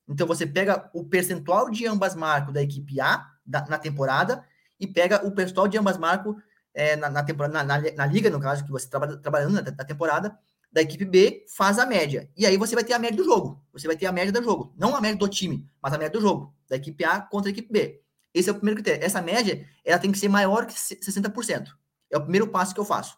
Então, 0.08 0.26
você 0.26 0.46
pega 0.46 0.90
o 0.94 1.04
percentual 1.04 1.70
de 1.70 1.86
ambas 1.86 2.14
marcas 2.14 2.52
da 2.52 2.62
equipe 2.62 3.00
A 3.00 3.26
da, 3.44 3.64
na 3.66 3.78
temporada 3.78 4.44
e 4.78 4.86
pega 4.86 5.26
o 5.26 5.32
percentual 5.32 5.68
de 5.68 5.78
ambas 5.78 5.96
marcas 5.96 6.34
é, 6.72 6.96
na, 6.96 7.08
na, 7.08 7.22
temporada, 7.22 7.62
na, 7.62 7.64
na, 7.64 7.92
na, 7.92 8.06
liga, 8.06 8.28
no 8.30 8.40
caso, 8.40 8.64
que 8.64 8.70
você 8.70 8.86
está 8.86 9.00
trabalhando 9.16 9.54
na, 9.54 9.62
na, 9.62 9.84
temporada, 9.84 10.38
da 10.70 10.82
equipe 10.82 11.04
B, 11.04 11.44
faz 11.48 11.78
a 11.78 11.86
média. 11.86 12.28
E 12.36 12.44
aí 12.44 12.56
você 12.56 12.74
vai 12.74 12.84
ter 12.84 12.94
a 12.94 12.98
média 12.98 13.16
do 13.16 13.24
jogo. 13.24 13.62
Você 13.72 13.86
vai 13.86 13.96
ter 13.96 14.06
a 14.06 14.12
média 14.12 14.32
do 14.32 14.42
jogo. 14.42 14.74
Não 14.76 14.94
a 14.96 15.00
média 15.00 15.18
do 15.18 15.28
time, 15.28 15.68
mas 15.80 15.92
a 15.92 15.98
média 15.98 16.18
do 16.18 16.20
jogo. 16.20 16.54
Da 16.68 16.76
equipe 16.76 17.04
A 17.04 17.20
contra 17.20 17.50
a 17.50 17.52
equipe 17.52 17.72
B. 17.72 18.02
Esse 18.34 18.48
é 18.48 18.52
o 18.52 18.56
primeiro 18.56 18.82
critério. 18.82 19.04
Essa 19.04 19.22
média, 19.22 19.66
ela 19.84 19.98
tem 19.98 20.10
que 20.10 20.18
ser 20.18 20.28
maior 20.28 20.66
que 20.66 20.74
60%. 20.74 21.68
É 22.10 22.16
o 22.16 22.20
primeiro 22.20 22.48
passo 22.48 22.74
que 22.74 22.80
eu 22.80 22.84
faço. 22.84 23.16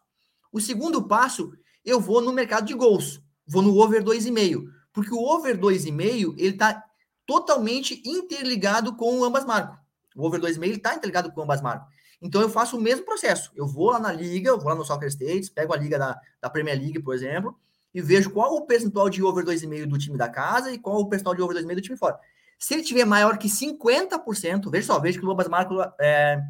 O 0.52 0.60
segundo 0.60 1.06
passo, 1.06 1.52
eu 1.86 2.00
vou 2.00 2.20
no 2.20 2.32
mercado 2.32 2.66
de 2.66 2.74
gols. 2.74 3.22
Vou 3.46 3.62
no 3.62 3.78
over 3.78 4.02
2,5. 4.02 4.64
Porque 4.92 5.14
o 5.14 5.18
over 5.18 5.56
2,5, 5.56 6.34
ele 6.36 6.48
está 6.48 6.84
totalmente 7.24 8.02
interligado 8.04 8.96
com 8.96 9.22
ambas 9.24 9.44
marcam. 9.44 9.78
O 10.16 10.26
over 10.26 10.40
2,5 10.40 10.64
ele 10.64 10.76
está 10.76 10.94
interligado 10.94 11.32
com 11.32 11.42
ambas 11.42 11.62
marcam. 11.62 11.86
Então 12.20 12.40
eu 12.40 12.48
faço 12.48 12.76
o 12.76 12.80
mesmo 12.80 13.04
processo. 13.04 13.52
Eu 13.54 13.66
vou 13.66 13.90
lá 13.90 14.00
na 14.00 14.12
liga, 14.12 14.50
eu 14.50 14.58
vou 14.58 14.68
lá 14.68 14.74
no 14.74 14.84
Soccer 14.84 15.08
States, 15.08 15.48
pego 15.48 15.72
a 15.72 15.76
liga 15.76 15.98
da, 15.98 16.18
da 16.40 16.50
Premier 16.50 16.78
League, 16.78 17.00
por 17.00 17.14
exemplo, 17.14 17.56
e 17.94 18.00
vejo 18.00 18.30
qual 18.30 18.54
o 18.56 18.66
percentual 18.66 19.08
de 19.08 19.22
over 19.22 19.44
2,5 19.44 19.86
do 19.86 19.98
time 19.98 20.18
da 20.18 20.28
casa 20.28 20.72
e 20.72 20.78
qual 20.78 20.96
o 20.96 21.08
percentual 21.08 21.34
de 21.34 21.42
over 21.42 21.56
2,5 21.56 21.74
do 21.74 21.80
time 21.82 21.96
fora. 21.96 22.18
Se 22.58 22.74
ele 22.74 22.82
tiver 22.82 23.04
maior 23.04 23.36
que 23.36 23.48
50%, 23.48 24.70
veja 24.70 24.86
só, 24.86 24.98
veja 24.98 25.18
que 25.20 25.26
o 25.26 25.30
ambas 25.30 25.46
marcam 25.46 25.78
é, 26.00 26.40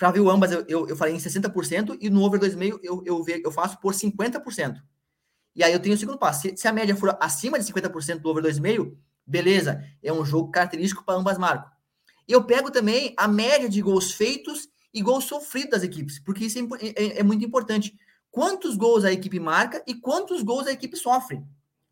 para 0.00 0.12
ver 0.12 0.20
o 0.20 0.30
ambas, 0.30 0.50
eu, 0.50 0.64
eu, 0.66 0.88
eu 0.88 0.96
falei 0.96 1.14
em 1.14 1.18
60% 1.18 1.98
e 2.00 2.08
no 2.08 2.22
over 2.22 2.40
2,5 2.40 2.80
eu, 2.82 3.02
eu, 3.04 3.22
eu 3.44 3.52
faço 3.52 3.78
por 3.78 3.92
50%. 3.92 4.80
E 5.54 5.62
aí 5.62 5.74
eu 5.74 5.78
tenho 5.78 5.94
o 5.94 5.98
segundo 5.98 6.16
passo. 6.16 6.40
Se, 6.40 6.56
se 6.56 6.66
a 6.66 6.72
média 6.72 6.96
for 6.96 7.14
acima 7.20 7.58
de 7.58 7.70
50% 7.70 8.20
do 8.20 8.30
over 8.30 8.42
2,5, 8.42 8.96
beleza, 9.26 9.84
é 10.02 10.10
um 10.10 10.24
jogo 10.24 10.50
característico 10.50 11.04
para 11.04 11.18
ambas 11.18 11.36
marcas. 11.36 11.70
E 12.26 12.32
eu 12.32 12.42
pego 12.42 12.70
também 12.70 13.12
a 13.14 13.28
média 13.28 13.68
de 13.68 13.82
gols 13.82 14.12
feitos 14.12 14.70
e 14.94 15.02
gols 15.02 15.24
sofridos 15.24 15.72
das 15.72 15.82
equipes, 15.82 16.18
porque 16.18 16.46
isso 16.46 16.58
é, 16.58 16.62
é, 16.96 17.20
é 17.20 17.22
muito 17.22 17.44
importante. 17.44 17.94
Quantos 18.30 18.78
gols 18.78 19.04
a 19.04 19.12
equipe 19.12 19.38
marca 19.38 19.84
e 19.86 19.94
quantos 19.94 20.42
gols 20.42 20.66
a 20.66 20.72
equipe 20.72 20.96
sofre? 20.96 21.42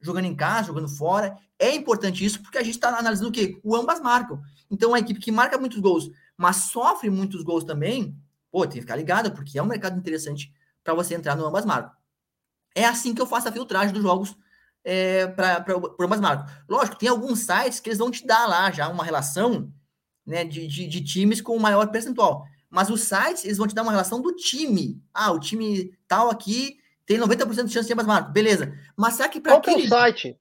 Jogando 0.00 0.24
em 0.24 0.34
casa, 0.34 0.68
jogando 0.68 0.88
fora. 0.88 1.36
É 1.58 1.74
importante 1.74 2.24
isso, 2.24 2.40
porque 2.40 2.56
a 2.56 2.62
gente 2.62 2.76
está 2.76 2.88
analisando 2.88 3.28
o 3.28 3.32
quê? 3.32 3.60
O 3.62 3.76
ambas 3.76 4.00
marcam. 4.00 4.40
Então, 4.70 4.94
a 4.94 4.98
equipe 4.98 5.20
que 5.20 5.30
marca 5.30 5.58
muitos 5.58 5.78
gols, 5.78 6.10
mas 6.38 6.56
sofre 6.70 7.10
muitos 7.10 7.42
gols 7.42 7.64
também, 7.64 8.16
pô, 8.50 8.62
tem 8.62 8.74
que 8.74 8.80
ficar 8.82 8.96
ligada, 8.96 9.30
porque 9.30 9.58
é 9.58 9.62
um 9.62 9.66
mercado 9.66 9.98
interessante 9.98 10.52
para 10.84 10.94
você 10.94 11.14
entrar 11.14 11.36
no 11.36 11.44
ambas 11.44 11.66
marcam. 11.66 11.92
É 12.74 12.84
assim 12.84 13.12
que 13.12 13.20
eu 13.20 13.26
faço 13.26 13.48
a 13.48 13.52
filtragem 13.52 13.92
dos 13.92 14.02
jogos 14.02 14.36
é, 14.84 15.26
para 15.26 15.64
ambas 16.00 16.20
marcas. 16.20 16.50
Lógico, 16.68 16.96
tem 16.96 17.08
alguns 17.08 17.40
sites 17.40 17.80
que 17.80 17.88
eles 17.88 17.98
vão 17.98 18.10
te 18.10 18.24
dar 18.24 18.46
lá 18.46 18.70
já 18.70 18.88
uma 18.88 19.04
relação 19.04 19.72
né, 20.24 20.44
de, 20.44 20.66
de, 20.68 20.86
de 20.86 21.04
times 21.04 21.40
com 21.40 21.58
maior 21.58 21.88
percentual. 21.88 22.44
Mas 22.70 22.88
os 22.88 23.02
sites, 23.02 23.44
eles 23.44 23.58
vão 23.58 23.66
te 23.66 23.74
dar 23.74 23.82
uma 23.82 23.90
relação 23.90 24.22
do 24.22 24.32
time. 24.34 25.02
Ah, 25.12 25.32
o 25.32 25.40
time 25.40 25.92
tal 26.06 26.30
aqui 26.30 26.78
tem 27.04 27.18
90% 27.18 27.64
de 27.64 27.72
chance 27.72 27.86
de 27.86 27.92
ambas 27.92 28.06
marcas. 28.06 28.32
Beleza. 28.32 28.72
Mas 28.96 29.14
será 29.14 29.28
que 29.28 29.40
para 29.40 29.52
Qual 29.52 29.58
aquele... 29.60 29.76
que 29.76 29.82
é 29.82 29.86
o 29.86 29.88
site? 29.88 30.40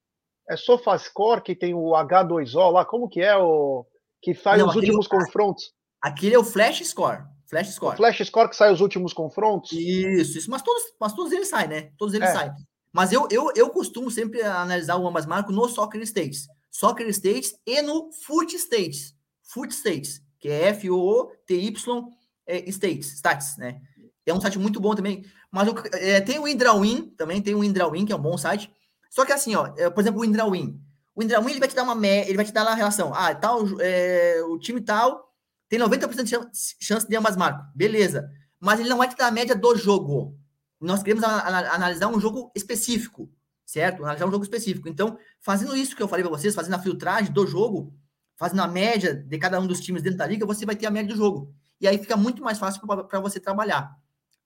É 0.50 0.56
SofaScore 0.56 1.42
que 1.42 1.56
tem 1.56 1.74
o 1.74 1.92
H2O 1.92 2.72
lá? 2.72 2.86
Como 2.86 3.10
que 3.10 3.22
é 3.22 3.36
o 3.36 3.86
que 4.22 4.38
Não, 4.58 4.68
os 4.68 4.76
últimos 4.76 5.08
confrontos? 5.08 5.74
Aquele 6.02 6.36
é 6.36 6.40
o 6.40 6.44
Flash 6.44 6.86
Score. 6.86 7.24
Flash 7.48 7.74
Score. 7.74 7.94
O 7.94 7.98
Flash 7.98 8.26
Score 8.26 8.50
que 8.50 8.56
sai 8.56 8.72
os 8.72 8.82
últimos 8.82 9.14
confrontos? 9.14 9.72
Isso, 9.72 10.38
isso. 10.38 10.52
Mas 10.52 10.62
todos, 10.62 10.84
mas 11.00 11.14
todos 11.14 11.32
eles 11.32 11.48
saem, 11.48 11.68
né? 11.68 11.92
Todos 11.98 12.14
eles 12.14 12.30
é. 12.30 12.34
saem. 12.34 12.52
Mas 12.92 13.12
eu, 13.12 13.28
eu, 13.32 13.52
eu 13.56 13.70
costumo 13.70 14.10
sempre 14.12 14.42
analisar 14.42 14.98
o 14.98 15.08
ambas 15.08 15.26
marcas 15.26 15.56
no 15.56 15.68
Soccer 15.68 16.02
States. 16.02 16.48
Soccer 16.70 17.08
States 17.10 17.56
e 17.66 17.82
no 17.82 18.12
Foot 18.26 18.56
States. 18.56 19.16
Foot 19.44 19.74
States, 19.74 20.22
que 20.40 20.50
é 20.50 20.70
F-O-O-T-Y 20.70 22.04
é, 22.46 22.70
States, 22.70 23.14
Stats, 23.14 23.58
né? 23.58 23.82
É 24.26 24.34
um 24.34 24.42
site 24.42 24.60
muito 24.60 24.80
bom 24.80 24.94
também. 24.94 25.24
Mas 25.52 25.68
eu, 25.68 25.76
é, 25.94 26.20
tem 26.20 26.38
o 26.38 26.48
Indrawin 26.48 27.14
também, 27.18 27.42
tem 27.42 27.56
o 27.56 27.64
Indrawin, 27.64 28.06
que 28.06 28.12
é 28.12 28.16
um 28.16 28.22
bom 28.22 28.38
site. 28.38 28.70
Só 29.10 29.26
que 29.26 29.32
assim, 29.32 29.56
ó, 29.56 29.74
é, 29.78 29.90
por 29.90 30.02
exemplo, 30.02 30.22
o 30.22 30.26
Indrawin. 30.26 30.82
O 31.16 31.24
Indrawin 31.24 31.52
ele 31.52 31.60
vai 31.60 31.70
te 31.70 31.76
dar 31.76 31.84
uma 31.84 32.08
ele 32.08 32.36
vai 32.36 32.46
te 32.46 32.52
dar 32.52 32.64
lá 32.64 32.72
a 32.72 32.76
relação. 32.76 33.14
Ah, 33.14 33.34
tal, 33.34 33.64
é, 33.80 34.42
o 34.44 34.60
time 34.60 34.82
tal 34.82 35.27
tem 35.70 35.80
90% 35.80 36.24
de 36.24 36.86
chance 36.86 37.08
de 37.08 37.16
ambas 37.16 37.36
marcas. 37.36 37.66
Beleza. 37.76 38.30
Mas 38.60 38.80
ele 38.80 38.90
não 38.90 38.98
vai 38.98 39.10
te 39.10 39.16
dar 39.16 39.28
a 39.28 39.32
média 39.32 39.56
do 39.56 39.76
jogo. 39.76 40.38
Nós 40.80 41.04
queremos 41.04 41.24
analisar 41.24 42.08
um 42.08 42.20
jogo 42.20 42.52
específico, 42.56 43.30
certo? 43.66 44.04
Analisar 44.04 44.28
um 44.28 44.32
jogo 44.32 44.44
específico. 44.44 44.88
Então, 44.88 45.18
fazendo 45.40 45.76
isso 45.76 45.96
que 45.96 46.02
eu 46.02 46.08
falei 46.08 46.24
para 46.24 46.36
vocês, 46.36 46.56
fazendo 46.56 46.76
a 46.76 46.80
filtragem 46.80 47.32
do 47.32 47.46
jogo, 47.46 47.94
fazendo 48.36 48.62
a 48.62 48.68
média 48.68 49.14
de 49.14 49.38
cada 49.38 49.60
um 49.60 49.68
dos 49.68 49.80
times 49.80 50.02
dentro 50.02 50.20
da 50.20 50.28
liga, 50.28 50.46
você 50.46 50.66
vai 50.66 50.76
ter 50.76 50.86
a 50.86 50.92
média 50.92 51.14
do 51.14 51.18
jogo. 51.18 51.54
E 51.82 51.88
aí 51.88 51.98
fica 51.98 52.16
muito 52.16 52.44
mais 52.44 52.58
fácil 52.58 52.82
para 52.86 53.20
você 53.20 53.40
trabalhar, 53.40 53.96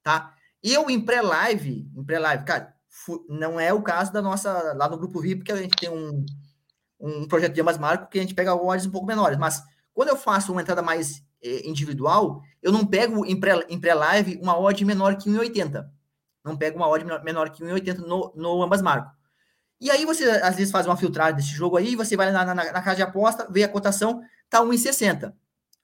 tá? 0.02 0.34
Eu 0.62 0.88
em 0.88 1.00
pré-live, 1.00 1.90
em 1.94 2.04
pré-live, 2.04 2.44
cara, 2.44 2.74
não 3.28 3.58
é 3.58 3.72
o 3.72 3.82
caso 3.82 4.12
da 4.12 4.22
nossa 4.22 4.74
lá 4.74 4.88
no 4.88 4.98
grupo 4.98 5.20
VIP, 5.20 5.44
que 5.44 5.52
a 5.52 5.56
gente 5.56 5.76
tem 5.76 5.90
um, 5.90 6.24
um 7.00 7.26
projeto 7.26 7.54
de 7.54 7.60
ambas 7.60 7.78
marcas 7.78 8.08
que 8.10 8.18
a 8.18 8.22
gente 8.22 8.34
pega 8.34 8.54
odds 8.54 8.86
um 8.86 8.90
pouco 8.90 9.06
menores, 9.06 9.38
mas 9.38 9.62
quando 9.94 10.08
eu 10.08 10.16
faço 10.16 10.52
uma 10.52 10.62
entrada 10.62 10.82
mais 10.82 11.22
eh, 11.42 11.68
individual, 11.68 12.42
eu 12.62 12.72
não 12.72 12.86
pego 12.86 13.24
em 13.26 13.38
pré-live 13.38 14.36
pré 14.36 14.42
uma 14.42 14.58
odd 14.58 14.84
menor 14.84 15.16
que 15.16 15.28
1,80 15.30 15.88
não 16.44 16.56
pega 16.56 16.76
uma 16.76 16.88
odd 16.88 17.04
menor 17.04 17.50
que 17.50 17.62
1,80 17.62 17.98
no, 17.98 18.32
no 18.34 18.62
ambas 18.62 18.82
marcas. 18.82 19.12
E 19.80 19.90
aí 19.90 20.04
você, 20.04 20.24
às 20.24 20.56
vezes, 20.56 20.70
faz 20.70 20.86
uma 20.86 20.96
filtragem 20.96 21.36
desse 21.36 21.50
jogo 21.50 21.76
aí, 21.76 21.96
você 21.96 22.16
vai 22.16 22.30
na, 22.30 22.44
na, 22.44 22.54
na 22.54 22.82
casa 22.82 22.96
de 22.96 23.02
aposta, 23.02 23.48
vê 23.50 23.64
a 23.64 23.68
cotação, 23.68 24.22
tá 24.48 24.60
1,60. 24.60 25.34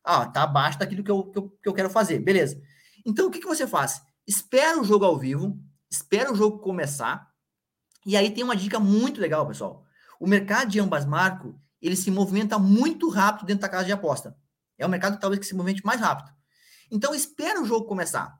Ah, 0.04 0.26
tá 0.26 0.44
abaixo 0.44 0.78
daquilo 0.78 1.02
que 1.02 1.10
eu, 1.10 1.24
que 1.24 1.38
eu, 1.38 1.48
que 1.62 1.68
eu 1.68 1.74
quero 1.74 1.90
fazer. 1.90 2.18
Beleza. 2.20 2.60
Então, 3.04 3.26
o 3.26 3.30
que, 3.30 3.40
que 3.40 3.46
você 3.46 3.66
faz? 3.66 4.00
Espera 4.26 4.80
o 4.80 4.84
jogo 4.84 5.04
ao 5.04 5.18
vivo, 5.18 5.58
espera 5.90 6.32
o 6.32 6.36
jogo 6.36 6.58
começar, 6.58 7.28
e 8.06 8.16
aí 8.16 8.30
tem 8.30 8.44
uma 8.44 8.56
dica 8.56 8.78
muito 8.78 9.20
legal, 9.20 9.46
pessoal. 9.46 9.84
O 10.20 10.26
mercado 10.26 10.68
de 10.70 10.80
ambas 10.80 11.04
marcas, 11.04 11.52
ele 11.80 11.96
se 11.96 12.10
movimenta 12.10 12.58
muito 12.58 13.08
rápido 13.08 13.46
dentro 13.46 13.62
da 13.62 13.68
casa 13.68 13.84
de 13.84 13.92
aposta. 13.92 14.36
É 14.76 14.86
o 14.86 14.88
mercado 14.88 15.18
talvez 15.18 15.40
que 15.40 15.46
se 15.46 15.54
movimente 15.54 15.84
mais 15.84 16.00
rápido. 16.00 16.30
Então, 16.90 17.14
espera 17.14 17.60
o 17.60 17.64
jogo 17.64 17.86
começar. 17.86 18.38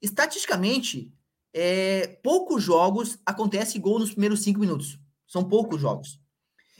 Estatisticamente, 0.00 1.12
é, 1.52 2.18
poucos 2.22 2.62
jogos 2.62 3.18
acontece 3.24 3.78
gol 3.78 3.98
nos 3.98 4.10
primeiros 4.10 4.42
cinco 4.42 4.60
minutos. 4.60 4.98
São 5.26 5.48
poucos 5.48 5.80
jogos. 5.80 6.20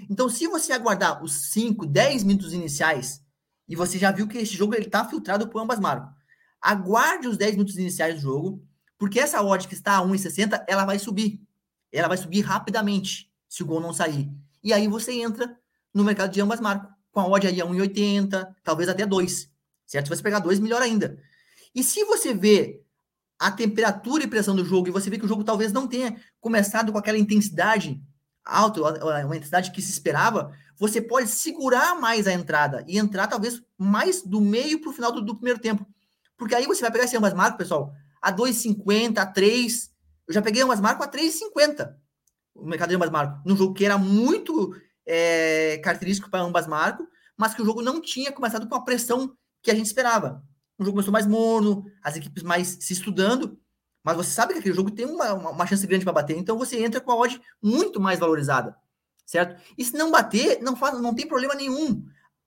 Então, 0.08 0.28
se 0.28 0.46
você 0.46 0.72
aguardar 0.72 1.22
os 1.22 1.50
5, 1.50 1.84
10 1.86 2.22
minutos 2.22 2.52
iniciais, 2.52 3.20
e 3.66 3.74
você 3.74 3.98
já 3.98 4.12
viu 4.12 4.28
que 4.28 4.38
esse 4.38 4.54
jogo 4.54 4.74
está 4.74 5.04
filtrado 5.04 5.48
por 5.48 5.60
ambas 5.60 5.80
marcas, 5.80 6.14
aguarde 6.60 7.26
os 7.26 7.36
10 7.36 7.52
minutos 7.52 7.76
iniciais 7.76 8.14
do 8.14 8.20
jogo, 8.20 8.64
porque 8.96 9.18
essa 9.18 9.42
odd 9.42 9.66
que 9.66 9.74
está 9.74 9.98
a 9.98 10.02
1,60, 10.02 10.64
ela 10.68 10.84
vai 10.84 10.98
subir. 10.98 11.40
Ela 11.92 12.08
vai 12.08 12.16
subir 12.16 12.40
rapidamente, 12.40 13.32
se 13.48 13.62
o 13.62 13.66
gol 13.66 13.80
não 13.80 13.92
sair. 13.92 14.30
E 14.62 14.72
aí 14.72 14.86
você 14.86 15.12
entra 15.12 15.58
no 15.94 16.04
mercado 16.04 16.32
de 16.32 16.40
ambas 16.40 16.60
marcas, 16.60 16.90
com 17.10 17.20
a 17.20 17.26
odd 17.26 17.46
aí 17.46 17.60
a 17.60 17.66
1,80, 17.66 18.54
talvez 18.62 18.88
até 18.88 19.06
2. 19.06 19.50
Certo? 19.86 20.06
Se 20.06 20.16
você 20.16 20.22
pegar 20.22 20.38
2, 20.38 20.60
melhor 20.60 20.82
ainda. 20.82 21.18
E 21.74 21.82
se 21.82 22.04
você 22.04 22.34
vê 22.34 22.82
a 23.38 23.50
temperatura 23.50 24.24
e 24.24 24.26
pressão 24.26 24.54
do 24.54 24.64
jogo, 24.64 24.88
e 24.88 24.90
você 24.90 25.08
vê 25.08 25.18
que 25.18 25.24
o 25.24 25.28
jogo 25.28 25.44
talvez 25.44 25.72
não 25.72 25.86
tenha 25.86 26.16
começado 26.40 26.92
com 26.92 26.98
aquela 26.98 27.18
intensidade 27.18 28.02
alta, 28.44 28.80
uma 29.04 29.36
intensidade 29.36 29.70
que 29.70 29.82
se 29.82 29.90
esperava, 29.90 30.52
você 30.76 31.00
pode 31.00 31.28
segurar 31.28 32.00
mais 32.00 32.26
a 32.26 32.32
entrada 32.32 32.84
e 32.88 32.98
entrar 32.98 33.26
talvez 33.26 33.62
mais 33.76 34.22
do 34.22 34.40
meio 34.40 34.80
para 34.80 34.90
o 34.90 34.92
final 34.92 35.12
do, 35.12 35.20
do, 35.20 35.34
primeiro 35.34 35.60
tempo. 35.60 35.86
Porque 36.36 36.54
aí 36.54 36.66
você 36.66 36.80
vai 36.80 36.90
pegar 36.90 37.04
esse 37.04 37.16
ambas 37.16 37.34
marcas, 37.34 37.58
pessoal, 37.58 37.92
a 38.22 38.32
2,50, 38.32 39.18
a 39.18 39.26
3. 39.26 39.90
Eu 40.26 40.34
já 40.34 40.40
peguei 40.40 40.62
ambas 40.62 40.80
marcas 40.80 41.06
a 41.06 41.10
3,50. 41.10 41.94
O 42.54 42.66
mercado 42.66 42.88
de 42.88 42.96
ambas 42.96 43.10
marcas. 43.10 43.40
Num 43.44 43.56
jogo 43.56 43.74
que 43.74 43.84
era 43.84 43.98
muito 43.98 44.74
é, 45.08 45.78
característico 45.78 46.30
para 46.30 46.42
ambas 46.42 46.66
marcas, 46.66 47.06
mas 47.36 47.54
que 47.54 47.62
o 47.62 47.64
jogo 47.64 47.82
não 47.82 48.00
tinha 48.00 48.30
começado 48.30 48.68
com 48.68 48.74
a 48.74 48.84
pressão 48.84 49.34
que 49.62 49.70
a 49.70 49.74
gente 49.74 49.86
esperava 49.86 50.42
um 50.78 50.84
jogo 50.84 50.94
começou 50.94 51.12
mais 51.12 51.26
morno, 51.26 51.84
as 52.02 52.16
equipes 52.16 52.42
mais 52.42 52.78
se 52.80 52.92
estudando, 52.92 53.58
mas 54.04 54.16
você 54.16 54.30
sabe 54.30 54.52
que 54.52 54.60
aquele 54.60 54.74
jogo 54.74 54.90
tem 54.90 55.04
uma, 55.06 55.34
uma, 55.34 55.50
uma 55.50 55.66
chance 55.66 55.86
grande 55.86 56.04
para 56.04 56.12
bater, 56.12 56.36
então 56.36 56.56
você 56.56 56.82
entra 56.82 57.00
com 57.00 57.10
a 57.10 57.16
odd 57.16 57.40
muito 57.60 58.00
mais 58.00 58.18
valorizada, 58.18 58.76
certo? 59.26 59.60
E 59.76 59.84
se 59.84 59.94
não 59.94 60.10
bater, 60.10 60.62
não 60.62 60.76
faz, 60.76 61.00
não 61.00 61.14
tem 61.14 61.26
problema 61.26 61.54
nenhum. 61.54 62.06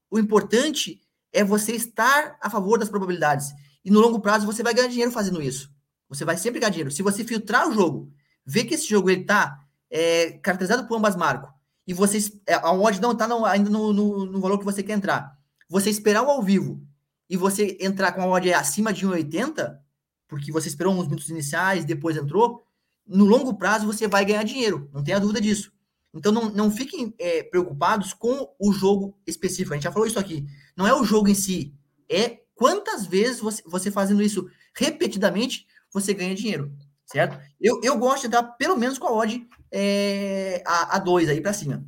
O 0.10 0.18
importante 0.18 1.01
é 1.34 1.44
você 1.44 1.74
estar 1.74 2.38
a 2.41 2.50
favor 2.50 2.80
das 2.80 2.89
probabilidades. 2.89 3.51
E 3.84 3.91
no 3.91 4.00
longo 4.00 4.20
prazo 4.20 4.46
você 4.46 4.63
vai 4.63 4.74
ganhar 4.74 4.88
dinheiro 4.88 5.12
fazendo 5.12 5.41
isso. 5.41 5.72
Você 6.08 6.24
vai 6.24 6.38
sempre 6.38 6.60
ganhar 6.60 6.72
dinheiro. 6.72 6.91
Se 6.91 7.01
você 7.01 7.24
filtrar 7.24 7.68
o 7.68 7.74
jogo, 7.74 8.12
ver 8.46 8.65
que 8.65 8.75
esse 8.75 8.88
jogo 8.88 9.10
ele 9.10 9.24
tá 9.24 9.60
é, 9.89 10.32
caracterizado 10.39 10.88
por 10.88 10.98
ambas 10.98 11.15
marcas, 11.15 11.50
e 11.88 11.94
você 11.94 12.18
é, 12.48 12.54
a 12.54 12.72
odd 12.72 13.02
não 13.02 13.12
está 13.12 13.28
ainda 13.50 13.70
no, 13.70 13.92
no, 13.92 14.26
no 14.26 14.40
valor 14.40 14.58
que 14.58 14.66
você 14.66 14.84
quer 14.84 14.94
entrar, 14.94 15.38
você 15.70 15.90
esperar 15.90 16.24
o 16.24 16.30
ao 16.30 16.42
vivo 16.44 16.82
e 17.30 17.38
você 17.38 17.78
entrar 17.80 18.12
com 18.12 18.22
a 18.22 18.28
odd 18.28 18.54
acima 18.54 18.92
de 18.92 19.06
1,80, 19.06 19.78
porque 20.28 20.52
você 20.52 20.68
esperou 20.68 20.94
uns 20.94 21.08
minutos 21.08 21.30
iniciais, 21.30 21.86
depois 21.86 22.18
entrou, 22.18 22.64
no 23.08 23.26
longo 23.26 23.54
prazo 23.56 23.86
você 23.86 24.08
vai 24.08 24.24
ganhar 24.26 24.44
dinheiro, 24.44 24.90
não 24.94 25.04
tenha 25.04 25.20
dúvida 25.20 25.42
disso. 25.42 25.72
Então 26.14 26.32
não, 26.32 26.50
não 26.50 26.70
fiquem 26.70 27.14
é, 27.18 27.42
preocupados 27.42 28.14
com 28.14 28.54
o 28.60 28.74
jogo 28.74 29.18
específico. 29.26 29.74
A 29.74 29.78
gente 29.78 29.86
já 29.86 29.92
falou 29.92 30.08
isso 30.08 30.20
aqui. 30.20 30.46
Não 30.76 30.86
é 30.86 30.94
o 30.94 31.06
jogo 31.06 31.30
em 31.30 31.36
si, 31.36 31.74
é 32.10 32.42
quantas 32.54 33.06
vezes 33.08 33.40
você, 33.40 33.64
você 33.66 33.90
fazendo 33.90 34.22
isso 34.22 34.50
repetidamente, 34.76 35.66
você 35.92 36.14
ganha 36.14 36.36
dinheiro, 36.36 36.72
certo? 37.06 37.40
Eu, 37.60 37.80
eu 37.84 37.98
gosto 37.98 38.22
de 38.22 38.28
entrar 38.28 38.44
pelo 38.44 38.78
menos 38.78 38.98
com 38.98 39.08
a 39.08 39.14
odd 39.14 39.48
é, 39.74 40.63
a 40.66 41.00
2 41.00 41.30
aí 41.30 41.42
para 41.42 41.54
cima. 41.54 41.84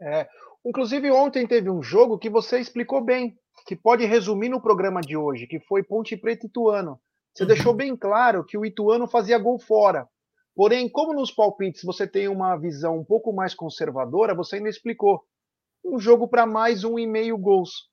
É, 0.00 0.28
inclusive 0.64 1.10
ontem 1.10 1.46
teve 1.46 1.70
um 1.70 1.82
jogo 1.82 2.18
que 2.18 2.30
você 2.30 2.58
explicou 2.58 3.00
bem 3.00 3.36
que 3.66 3.76
pode 3.76 4.04
resumir 4.04 4.48
no 4.48 4.60
programa 4.60 5.00
de 5.00 5.16
hoje, 5.16 5.46
que 5.46 5.60
foi 5.60 5.82
Ponte 5.82 6.16
Preta 6.16 6.46
e 6.46 6.48
Ituano. 6.48 7.00
Você 7.34 7.44
uhum. 7.44 7.48
deixou 7.48 7.74
bem 7.74 7.96
claro 7.96 8.44
que 8.44 8.58
o 8.58 8.64
Ituano 8.64 9.06
fazia 9.06 9.38
gol 9.38 9.58
fora. 9.58 10.08
Porém, 10.54 10.88
como 10.88 11.14
nos 11.14 11.30
palpites 11.30 11.82
você 11.82 12.06
tem 12.06 12.28
uma 12.28 12.56
visão 12.56 12.98
um 12.98 13.04
pouco 13.04 13.32
mais 13.32 13.54
conservadora, 13.54 14.34
você 14.34 14.56
ainda 14.56 14.68
explicou. 14.68 15.22
Um 15.84 15.98
jogo 15.98 16.28
para 16.28 16.46
mais 16.46 16.84
um 16.84 16.98
e 16.98 17.06
meio 17.06 17.36
gols. 17.38 17.88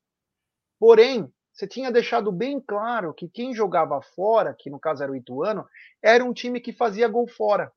Porém, 0.79 1.31
você 1.53 1.67
tinha 1.67 1.91
deixado 1.91 2.31
bem 2.31 2.59
claro 2.59 3.13
que 3.13 3.27
quem 3.27 3.53
jogava 3.53 4.01
fora, 4.01 4.55
que 4.57 4.69
no 4.69 4.79
caso 4.79 5.03
era 5.03 5.11
o 5.11 5.15
Ituano, 5.15 5.65
era 6.01 6.23
um 6.23 6.33
time 6.33 6.59
que 6.59 6.71
fazia 6.71 7.07
gol 7.07 7.27
fora. 7.27 7.71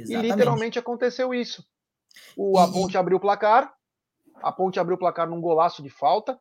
Exatamente. 0.00 0.26
E 0.26 0.30
literalmente 0.30 0.78
aconteceu 0.78 1.34
isso. 1.34 1.64
O, 2.36 2.58
a 2.58 2.70
Ponte 2.70 2.96
abriu 2.98 3.18
o 3.18 3.20
placar, 3.20 3.72
a 4.42 4.52
Ponte 4.52 4.80
abriu 4.80 4.96
o 4.96 4.98
placar 4.98 5.28
num 5.28 5.40
golaço 5.40 5.82
de 5.82 5.90
falta, 5.90 6.38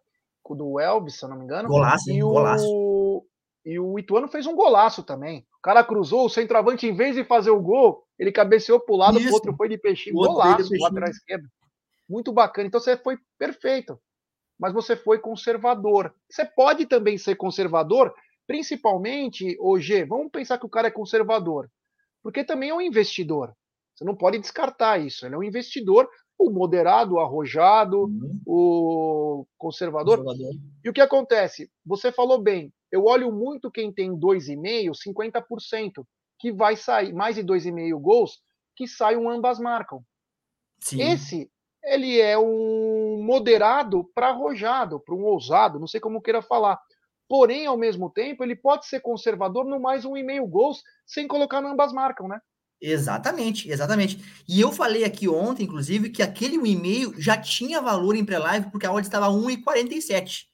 do 0.55 0.79
Elvis, 0.79 1.15
se 1.15 1.25
eu 1.25 1.29
não 1.29 1.37
me 1.37 1.45
engano. 1.45 1.69
Golaço, 1.69 2.11
e 2.11 2.23
o, 2.23 2.29
golaço. 2.29 3.25
E 3.65 3.79
o 3.79 3.99
Ituano 3.99 4.27
fez 4.27 4.47
um 4.47 4.55
golaço 4.55 5.03
também. 5.03 5.45
O 5.57 5.61
cara 5.61 5.83
cruzou, 5.83 6.25
o 6.25 6.29
centroavante, 6.29 6.87
em 6.87 6.93
vez 6.93 7.15
de 7.15 7.23
fazer 7.23 7.51
o 7.51 7.61
gol, 7.61 8.03
ele 8.17 8.31
cabeceou 8.31 8.79
pro 8.79 8.95
lado, 8.95 9.19
o 9.19 9.33
outro 9.33 9.55
foi 9.55 9.69
de 9.69 9.77
peixinho. 9.77 10.15
O 10.15 10.27
golaço, 10.27 10.69
de 10.69 10.79
lateral 10.79 11.09
esquerdo. 11.09 11.47
Muito 12.07 12.31
bacana. 12.31 12.67
Então 12.67 12.79
você 12.79 12.97
foi 12.97 13.17
perfeito. 13.37 13.99
Mas 14.57 14.73
você 14.73 14.95
foi 14.95 15.19
conservador. 15.19 16.13
Você 16.29 16.43
pode 16.45 16.85
também 16.85 17.17
ser 17.17 17.35
conservador, 17.35 18.13
principalmente, 18.47 19.55
hoje, 19.59 20.03
vamos 20.05 20.31
pensar 20.31 20.57
que 20.57 20.65
o 20.65 20.69
cara 20.69 20.87
é 20.87 20.91
conservador. 20.91 21.69
Porque 22.21 22.43
também 22.43 22.69
é 22.69 22.73
um 22.73 22.81
investidor. 22.81 23.53
Você 23.95 24.03
não 24.05 24.15
pode 24.15 24.39
descartar 24.39 24.97
isso. 24.97 25.25
Ele 25.25 25.35
é 25.35 25.37
um 25.37 25.43
investidor, 25.43 26.09
o 26.37 26.49
moderado, 26.49 27.15
o 27.15 27.19
arrojado, 27.19 28.03
uhum. 28.03 28.41
o 28.45 29.45
conservador. 29.57 30.23
conservador. 30.23 30.55
E 30.83 30.89
o 30.89 30.93
que 30.93 31.01
acontece? 31.01 31.69
Você 31.85 32.11
falou 32.11 32.41
bem, 32.41 32.73
eu 32.91 33.05
olho 33.05 33.31
muito 33.31 33.69
quem 33.69 33.91
tem 33.91 34.17
2,5, 34.17 34.91
50%, 34.91 36.05
que 36.39 36.51
vai 36.51 36.75
sair, 36.75 37.13
mais 37.13 37.35
de 37.35 37.43
2,5 37.43 37.99
gols, 37.99 38.39
que 38.75 38.87
sai 38.87 39.17
um 39.17 39.29
ambas 39.29 39.59
marcam. 39.59 40.01
Sim. 40.79 41.01
Esse, 41.01 41.51
ele 41.83 42.19
é 42.19 42.37
um 42.37 43.21
moderado 43.21 44.09
para 44.15 44.29
arrojado, 44.29 44.99
para 44.99 45.13
um 45.13 45.23
ousado, 45.23 45.79
não 45.79 45.87
sei 45.87 45.99
como 45.99 46.21
queira 46.21 46.41
falar. 46.41 46.79
Porém, 47.29 47.67
ao 47.67 47.77
mesmo 47.77 48.09
tempo, 48.09 48.43
ele 48.43 48.55
pode 48.55 48.87
ser 48.87 49.01
conservador 49.01 49.63
no 49.63 49.79
mais 49.79 50.03
um 50.03 50.17
e 50.17 50.23
meio 50.23 50.47
gols, 50.47 50.81
sem 51.05 51.27
colocar 51.27 51.61
no 51.61 51.69
ambas 51.69 51.93
marcam, 51.93 52.27
né? 52.27 52.41
Exatamente, 52.81 53.69
exatamente. 53.69 54.19
E 54.47 54.59
eu 54.59 54.71
falei 54.71 55.03
aqui 55.03 55.29
ontem, 55.29 55.63
inclusive, 55.63 56.09
que 56.09 56.23
aquele 56.23 56.55
e-mail 56.55 57.13
já 57.21 57.37
tinha 57.37 57.81
valor 57.81 58.15
em 58.15 58.25
pré-live, 58.25 58.71
porque 58.71 58.87
a 58.87 58.91
odd 58.91 59.05
estava 59.05 59.27
1,47. 59.27 60.45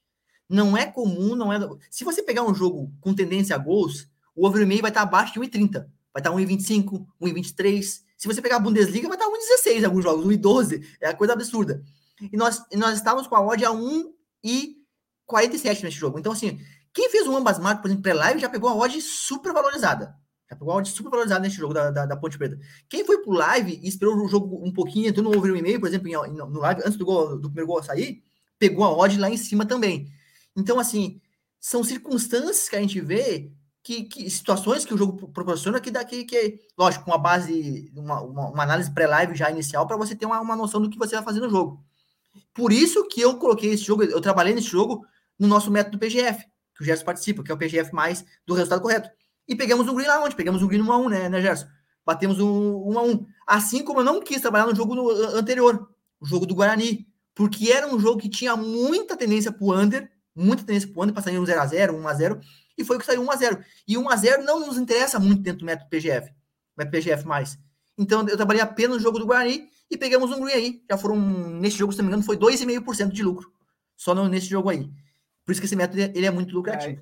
Não 0.48 0.76
é 0.76 0.84
comum, 0.84 1.34
não 1.34 1.50
é. 1.50 1.58
Se 1.90 2.04
você 2.04 2.22
pegar 2.22 2.42
um 2.42 2.54
jogo 2.54 2.92
com 3.00 3.14
tendência 3.14 3.56
a 3.56 3.58
gols, 3.58 4.06
o 4.34 4.46
over 4.46 4.66
meio 4.66 4.82
vai 4.82 4.90
estar 4.90 5.02
abaixo 5.02 5.32
de 5.32 5.40
1,30. 5.40 5.86
Vai 6.12 6.20
estar 6.20 6.30
1,25, 6.30 7.06
1,23. 7.22 8.02
Se 8.18 8.28
você 8.28 8.42
pegar 8.42 8.56
a 8.56 8.60
Bundesliga, 8.60 9.08
vai 9.08 9.16
estar 9.16 9.30
1,16 9.30 9.80
em 9.80 9.84
alguns 9.84 10.04
jogos, 10.04 10.26
1,12. 10.26 10.84
É 11.00 11.08
a 11.08 11.14
coisa 11.14 11.32
absurda. 11.32 11.82
E 12.20 12.36
nós, 12.36 12.62
nós 12.74 12.96
estávamos 12.96 13.26
com 13.26 13.34
a 13.34 13.40
odd 13.40 13.64
a 13.64 13.70
1,47 15.28 15.82
nesse 15.82 15.96
jogo. 15.96 16.18
Então, 16.18 16.32
assim, 16.32 16.60
quem 16.92 17.10
fez 17.10 17.26
um 17.26 17.36
ambas 17.36 17.58
marcas, 17.58 17.82
por 17.82 17.88
exemplo, 17.88 18.02
pré-live, 18.02 18.40
já 18.40 18.48
pegou 18.48 18.70
a 18.70 18.74
odd 18.74 19.00
super 19.02 19.52
valorizada. 19.52 20.14
Já 20.48 20.56
pegou 20.56 20.72
a 20.72 20.76
odd 20.76 20.88
super 20.88 21.10
valorizada 21.10 21.40
nesse 21.40 21.56
jogo 21.56 21.74
da, 21.74 21.90
da, 21.90 22.06
da, 22.06 22.16
Ponte 22.16 22.38
Preta. 22.38 22.58
Quem 22.88 23.04
foi 23.04 23.18
pro 23.18 23.32
live 23.32 23.80
e 23.82 23.88
esperou 23.88 24.16
o 24.16 24.28
jogo 24.28 24.64
um 24.64 24.72
pouquinho, 24.72 25.08
entrou 25.08 25.24
no 25.30 25.36
over 25.36 25.54
e 25.54 25.62
meio, 25.62 25.80
por 25.80 25.88
exemplo, 25.88 26.08
no 26.08 26.60
live, 26.60 26.82
antes 26.84 26.96
do, 26.96 27.04
gol, 27.04 27.38
do 27.38 27.48
primeiro 27.48 27.66
gol 27.66 27.82
sair, 27.82 28.22
pegou 28.58 28.84
a 28.84 28.96
odd 28.96 29.18
lá 29.18 29.28
em 29.28 29.36
cima 29.36 29.66
também. 29.66 30.08
Então, 30.56 30.78
assim, 30.78 31.20
são 31.60 31.82
circunstâncias 31.82 32.68
que 32.68 32.76
a 32.76 32.80
gente 32.80 33.00
vê, 33.00 33.52
que, 33.82 34.04
que 34.04 34.30
situações 34.30 34.84
que 34.84 34.94
o 34.94 34.98
jogo 34.98 35.28
proporciona, 35.28 35.80
que 35.80 35.90
daqui, 35.90 36.24
que, 36.24 36.60
lógico, 36.78 37.04
com 37.04 37.10
uma 37.10 37.18
base, 37.18 37.92
uma, 37.94 38.22
uma, 38.22 38.50
uma 38.50 38.62
análise 38.62 38.90
pré-live 38.90 39.34
já 39.34 39.50
inicial, 39.50 39.86
para 39.86 39.96
você 39.96 40.14
ter 40.14 40.26
uma, 40.26 40.40
uma 40.40 40.56
noção 40.56 40.80
do 40.80 40.88
que 40.88 40.98
você 40.98 41.14
vai 41.16 41.24
fazer 41.24 41.40
no 41.40 41.50
jogo. 41.50 41.84
Por 42.54 42.72
isso 42.72 43.06
que 43.08 43.20
eu 43.20 43.36
coloquei 43.36 43.72
esse 43.72 43.84
jogo, 43.84 44.02
eu 44.02 44.20
trabalhei 44.20 44.54
nesse 44.54 44.68
jogo 44.68 45.04
no 45.38 45.46
nosso 45.46 45.70
método 45.70 45.98
PGF, 45.98 46.44
que 46.74 46.82
o 46.82 46.84
Gerson 46.84 47.04
participa, 47.04 47.42
que 47.42 47.50
é 47.50 47.54
o 47.54 47.58
PGF 47.58 47.94
mais 47.94 48.24
do 48.46 48.54
resultado 48.54 48.80
correto. 48.80 49.10
E 49.48 49.54
pegamos 49.54 49.88
um 49.88 49.94
green 49.94 50.06
lá 50.06 50.22
onde? 50.22 50.34
Pegamos 50.34 50.62
um 50.62 50.66
green 50.66 50.82
1 50.82 50.92
a 50.92 50.98
1 50.98 51.08
né, 51.08 51.28
né 51.28 51.40
Gerson? 51.40 51.66
Batemos 52.04 52.40
um 52.40 52.90
1 52.90 52.98
a 52.98 53.02
1 53.02 53.26
Assim 53.46 53.84
como 53.84 54.00
eu 54.00 54.04
não 54.04 54.20
quis 54.20 54.40
trabalhar 54.40 54.66
no 54.66 54.74
jogo 54.74 54.94
no, 54.94 55.10
anterior, 55.10 55.88
o 56.20 56.26
jogo 56.26 56.46
do 56.46 56.54
Guarani, 56.54 57.06
porque 57.34 57.70
era 57.70 57.86
um 57.86 57.98
jogo 57.98 58.20
que 58.20 58.28
tinha 58.28 58.56
muita 58.56 59.16
tendência 59.16 59.52
para 59.52 59.64
o 59.64 59.74
under, 59.74 60.10
muita 60.34 60.64
tendência 60.64 60.88
para 60.88 60.98
o 60.98 61.02
ano, 61.02 61.12
passaria 61.12 61.40
um 61.40 61.44
0x0, 61.44 61.90
1x0, 61.90 62.40
e 62.76 62.84
foi 62.84 62.96
o 62.96 62.98
que 62.98 63.06
saiu 63.06 63.22
1x0. 63.22 63.62
E 63.86 63.94
1x0 63.94 64.42
não 64.42 64.66
nos 64.66 64.78
interessa 64.78 65.18
muito 65.18 65.42
dentro 65.42 65.60
do 65.60 65.66
método 65.66 65.88
PGF, 65.88 66.32
método 66.76 66.96
PGF+. 66.96 67.24
Então 67.98 68.26
eu 68.28 68.36
trabalhei 68.36 68.62
apenas 68.62 68.96
no 68.96 69.02
jogo 69.02 69.18
do 69.18 69.26
Guarani 69.26 69.68
e 69.90 69.96
pegamos 69.96 70.30
um 70.30 70.40
green 70.40 70.54
aí. 70.54 70.82
Já 70.90 70.98
foram, 70.98 71.16
nesse 71.16 71.78
jogo, 71.78 71.92
se 71.92 71.98
não 71.98 72.04
me 72.04 72.08
engano, 72.10 72.24
foi 72.24 72.36
2,5% 72.36 73.12
de 73.12 73.22
lucro. 73.22 73.50
Só 73.96 74.14
nesse 74.28 74.46
jogo 74.46 74.68
aí. 74.68 74.90
Por 75.46 75.52
isso 75.52 75.60
que 75.60 75.66
esse 75.66 75.76
método 75.76 76.00
ele 76.00 76.26
é 76.26 76.30
muito 76.30 76.54
lucrativo. 76.54 77.00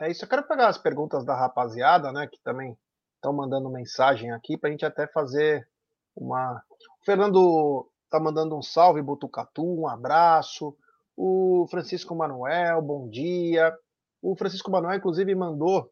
É, 0.00 0.06
é 0.06 0.10
isso. 0.10 0.24
Eu 0.24 0.28
quero 0.28 0.46
pegar 0.46 0.68
as 0.68 0.78
perguntas 0.78 1.24
da 1.24 1.34
rapaziada, 1.34 2.10
né, 2.12 2.26
que 2.26 2.40
também 2.42 2.78
estão 3.16 3.34
mandando 3.34 3.68
mensagem 3.68 4.30
aqui, 4.30 4.56
para 4.56 4.68
a 4.68 4.70
gente 4.70 4.86
até 4.86 5.06
fazer 5.08 5.68
uma. 6.16 6.62
O 7.00 7.04
Fernando 7.04 7.90
tá 8.08 8.18
mandando 8.18 8.56
um 8.56 8.62
salve, 8.62 9.02
Botucatu, 9.02 9.64
um 9.64 9.88
abraço 9.88 10.74
o 11.16 11.66
Francisco 11.70 12.14
Manuel, 12.14 12.80
bom 12.82 13.08
dia. 13.08 13.72
O 14.20 14.36
Francisco 14.36 14.70
Manuel, 14.70 14.96
inclusive, 14.96 15.34
mandou. 15.34 15.90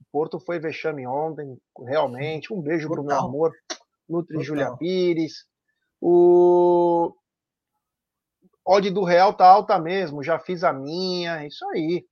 O 0.00 0.04
Porto 0.12 0.38
foi 0.38 0.58
vexame 0.58 1.06
ontem, 1.06 1.58
realmente. 1.86 2.52
Um 2.52 2.60
beijo 2.60 2.88
para 2.88 3.00
o 3.00 3.04
meu 3.04 3.18
amor, 3.18 3.52
Nutri 4.08 4.42
Julia 4.42 4.76
Pires. 4.76 5.46
O 6.00 7.14
odd 8.64 8.90
do 8.90 9.04
Real 9.04 9.32
tá 9.34 9.46
alta 9.46 9.78
mesmo, 9.78 10.22
já 10.22 10.38
fiz 10.38 10.64
a 10.64 10.72
minha, 10.72 11.46
isso 11.46 11.64
aí. 11.70 12.04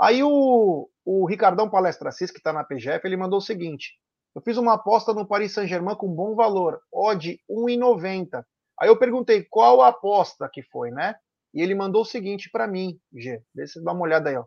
Aí 0.00 0.22
o, 0.22 0.88
o 1.04 1.26
Ricardão 1.26 1.70
Palestra 1.70 2.10
Cis, 2.10 2.30
que 2.30 2.38
está 2.38 2.52
na 2.52 2.64
PGF, 2.64 3.06
ele 3.06 3.16
mandou 3.16 3.38
o 3.38 3.42
seguinte: 3.42 3.92
eu 4.34 4.40
fiz 4.40 4.56
uma 4.56 4.74
aposta 4.74 5.12
no 5.12 5.26
Paris 5.26 5.52
Saint-Germain 5.52 5.94
com 5.94 6.08
bom 6.08 6.34
valor, 6.34 6.80
odd 6.90 7.38
1,90. 7.50 8.44
Aí 8.80 8.88
eu 8.88 8.98
perguntei 8.98 9.44
qual 9.44 9.82
a 9.82 9.88
aposta 9.88 10.48
que 10.52 10.62
foi, 10.62 10.90
né? 10.90 11.14
E 11.54 11.60
ele 11.60 11.74
mandou 11.74 12.02
o 12.02 12.06
seguinte 12.06 12.50
para 12.50 12.66
mim, 12.66 12.98
G. 13.14 13.42
Deixa 13.54 13.74
você 13.74 13.84
dar 13.84 13.92
uma 13.92 14.02
olhada 14.02 14.30
aí, 14.30 14.36
ó. 14.36 14.44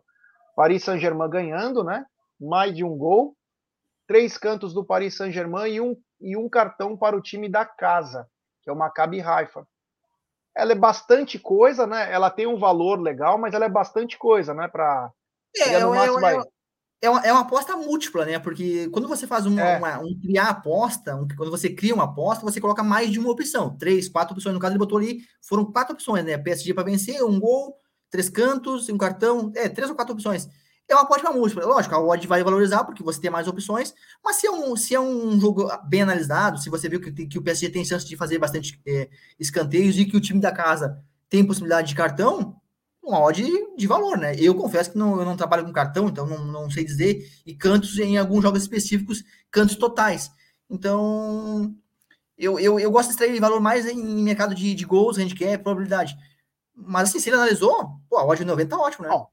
Paris 0.56 0.82
Saint-Germain 0.82 1.30
ganhando, 1.30 1.84
né? 1.84 2.04
Mais 2.40 2.74
de 2.74 2.82
um 2.82 2.96
gol. 2.96 3.36
Três 4.08 4.36
cantos 4.36 4.74
do 4.74 4.84
Paris 4.84 5.16
Saint-Germain 5.16 5.72
e 5.72 5.80
um, 5.80 5.96
e 6.20 6.36
um 6.36 6.48
cartão 6.48 6.96
para 6.96 7.16
o 7.16 7.20
time 7.20 7.48
da 7.48 7.64
casa, 7.64 8.28
que 8.62 8.70
é 8.70 8.72
o 8.72 8.76
Maccabi 8.76 9.20
Haifa. 9.20 9.66
Ela 10.56 10.72
é 10.72 10.76
bastante 10.76 11.38
coisa, 11.38 11.86
né? 11.86 12.10
Ela 12.10 12.30
tem 12.30 12.46
um 12.46 12.56
valor 12.56 12.98
legal, 13.00 13.36
mas 13.36 13.52
ela 13.54 13.66
é 13.66 13.68
bastante 13.68 14.16
coisa, 14.16 14.54
né? 14.54 14.68
Para 14.68 15.12
é, 15.54 15.80
no 15.80 15.90
máximo, 15.90 16.26
é, 16.26 16.36
é, 16.36 16.42
é 17.02 17.10
uma, 17.10 17.20
é 17.20 17.32
uma 17.32 17.42
aposta 17.42 17.76
múltipla, 17.76 18.24
né? 18.24 18.38
Porque 18.38 18.88
quando 18.90 19.06
você 19.06 19.26
faz 19.26 19.46
uma, 19.46 19.60
é. 19.60 19.78
uma, 19.78 19.98
um 19.98 20.18
criar 20.18 20.48
aposta, 20.48 21.14
um, 21.14 21.28
quando 21.36 21.50
você 21.50 21.70
cria 21.70 21.94
uma 21.94 22.04
aposta, 22.04 22.44
você 22.44 22.60
coloca 22.60 22.82
mais 22.82 23.10
de 23.10 23.18
uma 23.18 23.30
opção. 23.30 23.76
Três, 23.76 24.08
quatro 24.08 24.34
opções. 24.34 24.54
No 24.54 24.60
caso, 24.60 24.72
ele 24.72 24.78
botou 24.78 24.98
ali, 24.98 25.20
foram 25.42 25.64
quatro 25.64 25.94
opções, 25.94 26.24
né? 26.24 26.38
PSG 26.38 26.72
para 26.72 26.84
vencer, 26.84 27.22
um 27.22 27.38
gol, 27.38 27.76
três 28.10 28.28
cantos, 28.28 28.88
um 28.88 28.98
cartão. 28.98 29.52
É, 29.54 29.68
três 29.68 29.90
ou 29.90 29.96
quatro 29.96 30.14
opções. 30.14 30.48
É 30.88 30.94
uma 30.94 31.02
aposta 31.02 31.30
múltipla. 31.32 31.66
Lógico, 31.66 31.94
a 31.94 32.00
odd 32.00 32.26
vai 32.26 32.44
valorizar 32.44 32.84
porque 32.84 33.02
você 33.02 33.20
tem 33.20 33.30
mais 33.30 33.48
opções, 33.48 33.92
mas 34.24 34.36
se 34.36 34.46
é 34.46 34.50
um, 34.50 34.76
se 34.76 34.94
é 34.94 35.00
um 35.00 35.38
jogo 35.40 35.68
bem 35.88 36.02
analisado, 36.02 36.58
se 36.58 36.70
você 36.70 36.88
viu 36.88 37.00
que, 37.00 37.26
que 37.26 37.38
o 37.38 37.42
PSG 37.42 37.70
tem 37.70 37.84
chance 37.84 38.06
de 38.06 38.16
fazer 38.16 38.38
bastante 38.38 38.80
é, 38.86 39.08
escanteios 39.38 39.98
e 39.98 40.04
que 40.04 40.16
o 40.16 40.20
time 40.20 40.40
da 40.40 40.52
casa 40.52 41.02
tem 41.28 41.44
possibilidade 41.44 41.88
de 41.88 41.94
cartão, 41.94 42.60
uma 43.02 43.20
odd 43.20 43.42
de 43.76 43.86
valor, 43.86 44.16
né? 44.18 44.34
Eu 44.36 44.54
confesso 44.54 44.92
que 44.92 44.98
não, 44.98 45.18
eu 45.18 45.24
não 45.24 45.36
trabalho 45.36 45.64
com 45.64 45.72
cartão, 45.72 46.08
então 46.08 46.26
não, 46.26 46.44
não 46.44 46.70
sei 46.70 46.84
dizer, 46.84 47.28
e 47.44 47.54
cantos 47.54 47.98
em 47.98 48.16
alguns 48.18 48.42
jogos 48.42 48.62
específicos, 48.62 49.24
cantos 49.50 49.76
totais. 49.76 50.30
Então, 50.68 51.74
eu, 52.36 52.58
eu, 52.58 52.78
eu 52.78 52.90
gosto 52.90 53.08
de 53.08 53.14
extrair 53.14 53.40
valor 53.40 53.60
mais 53.60 53.86
em 53.86 54.22
mercado 54.22 54.54
de, 54.54 54.74
de 54.74 54.84
gols, 54.84 55.18
handicap, 55.18 55.62
probabilidade. 55.62 56.16
Mas 56.74 57.08
assim, 57.08 57.20
se 57.20 57.28
ele 57.28 57.36
analisou, 57.36 58.00
pô, 58.08 58.18
a 58.18 58.24
odd 58.26 58.38
de 58.38 58.44
90 58.44 58.76
tá 58.76 58.82
ótimo, 58.82 59.06
né? 59.06 59.12
Bom, 59.12 59.28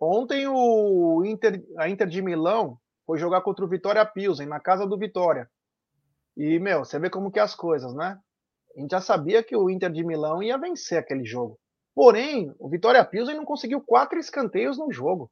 ontem 0.00 0.46
o 0.48 1.24
Inter, 1.24 1.62
a 1.78 1.88
Inter 1.88 2.06
de 2.06 2.22
Milão 2.22 2.78
foi 3.06 3.18
jogar 3.18 3.40
contra 3.42 3.64
o 3.64 3.68
Vitória 3.68 4.04
Pilsen, 4.04 4.46
na 4.46 4.60
casa 4.60 4.86
do 4.86 4.98
Vitória. 4.98 5.48
E, 6.36 6.58
meu, 6.58 6.84
você 6.84 6.98
vê 6.98 7.10
como 7.10 7.30
que 7.30 7.38
é 7.38 7.42
as 7.42 7.54
coisas, 7.54 7.94
né? 7.94 8.18
A 8.76 8.80
gente 8.80 8.90
já 8.92 9.00
sabia 9.00 9.42
que 9.42 9.56
o 9.56 9.68
Inter 9.68 9.90
de 9.90 10.04
Milão 10.04 10.42
ia 10.42 10.56
vencer 10.56 10.98
aquele 10.98 11.24
jogo. 11.24 11.58
Porém, 11.94 12.54
o 12.58 12.68
Vitória 12.68 13.04
Pilsen 13.04 13.36
não 13.36 13.44
conseguiu 13.44 13.80
quatro 13.80 14.18
escanteios 14.18 14.78
no 14.78 14.92
jogo. 14.92 15.30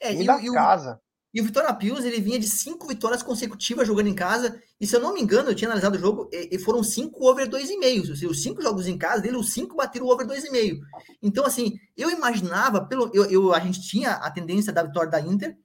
É, 0.00 0.12
e, 0.12 0.26
da 0.26 0.40
e 0.40 0.52
casa. 0.52 1.00
E 1.38 1.40
o 1.40 1.44
Vitória 1.44 1.72
Pilsen 1.72 2.08
ele 2.08 2.20
vinha 2.20 2.36
de 2.36 2.48
cinco 2.48 2.88
vitórias 2.88 3.22
consecutivas 3.22 3.86
jogando 3.86 4.08
em 4.08 4.14
casa. 4.14 4.60
E 4.80 4.84
se 4.84 4.96
eu 4.96 4.98
não 4.98 5.14
me 5.14 5.20
engano, 5.20 5.48
eu 5.48 5.54
tinha 5.54 5.68
analisado 5.68 5.96
o 5.96 6.00
jogo, 6.00 6.28
e, 6.32 6.56
e 6.56 6.58
foram 6.58 6.82
cinco 6.82 7.24
over 7.24 7.48
2,5. 7.48 8.28
Os 8.28 8.42
cinco 8.42 8.60
jogos 8.60 8.88
em 8.88 8.98
casa 8.98 9.22
dele, 9.22 9.36
os 9.36 9.52
cinco 9.52 9.76
bateram 9.76 10.08
over 10.08 10.26
2,5. 10.26 10.80
Então, 11.22 11.46
assim, 11.46 11.78
eu 11.96 12.10
imaginava, 12.10 12.84
pelo, 12.84 13.08
eu, 13.14 13.24
eu, 13.26 13.54
a 13.54 13.60
gente 13.60 13.80
tinha 13.80 14.14
a 14.14 14.28
tendência 14.32 14.72
da 14.72 14.82
vitória 14.82 15.08
da 15.08 15.20
Inter, 15.20 15.56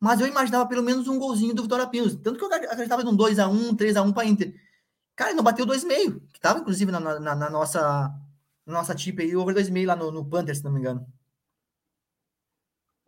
mas 0.00 0.20
eu 0.20 0.26
imaginava 0.26 0.68
pelo 0.68 0.82
menos 0.82 1.06
um 1.06 1.16
golzinho 1.16 1.54
do 1.54 1.62
Vitória 1.62 1.86
Pilsen. 1.86 2.18
Tanto 2.18 2.36
que 2.36 2.44
eu 2.44 2.52
acreditava 2.52 3.04
num 3.04 3.16
2x1, 3.16 3.76
3x1 3.76 4.12
para 4.12 4.26
Inter. 4.26 4.52
Cara, 5.14 5.32
não 5.32 5.44
bateu 5.44 5.64
2,5, 5.64 6.22
que 6.32 6.40
tava 6.40 6.58
inclusive 6.58 6.90
na, 6.90 6.98
na, 6.98 7.36
na 7.36 7.50
nossa 7.50 8.12
na 8.66 8.74
nossa 8.74 8.96
tip 8.96 9.20
aí, 9.20 9.36
over 9.36 9.54
2,5 9.54 9.86
lá 9.86 9.94
no, 9.94 10.10
no 10.10 10.24
Panther, 10.24 10.56
se 10.56 10.64
não 10.64 10.72
me 10.72 10.80
engano. 10.80 11.06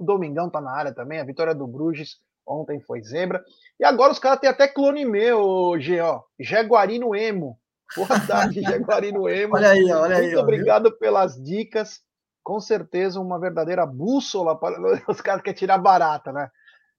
O 0.02 0.04
Domingão 0.04 0.50
tá 0.50 0.60
na 0.60 0.72
área 0.72 0.92
também, 0.92 1.20
a 1.20 1.24
vitória 1.24 1.54
do 1.54 1.64
Bruges 1.64 2.16
ontem 2.44 2.80
foi 2.80 3.00
zebra. 3.02 3.40
E 3.78 3.84
agora 3.84 4.10
os 4.10 4.18
caras 4.18 4.40
têm 4.40 4.50
até 4.50 4.66
clone 4.66 5.04
meu, 5.04 5.78
G, 5.78 6.00
ó. 6.00 6.22
Jaguarino 6.40 7.14
Emo. 7.14 7.56
Boa 7.96 8.08
tarde, 8.26 8.60
Jaguarino 8.62 9.28
Emo. 9.28 9.54
olha 9.54 9.70
aí, 9.70 9.84
olha 9.92 10.18
Muito 10.18 10.28
aí. 10.30 10.36
obrigado 10.36 10.88
viu? 10.90 10.98
pelas 10.98 11.40
dicas. 11.40 12.00
Com 12.42 12.58
certeza 12.58 13.20
uma 13.20 13.38
verdadeira 13.38 13.86
bússola 13.86 14.58
para 14.58 14.76
os 15.08 15.20
caras 15.20 15.40
querem 15.42 15.56
tirar 15.56 15.78
barata, 15.78 16.32
né? 16.32 16.48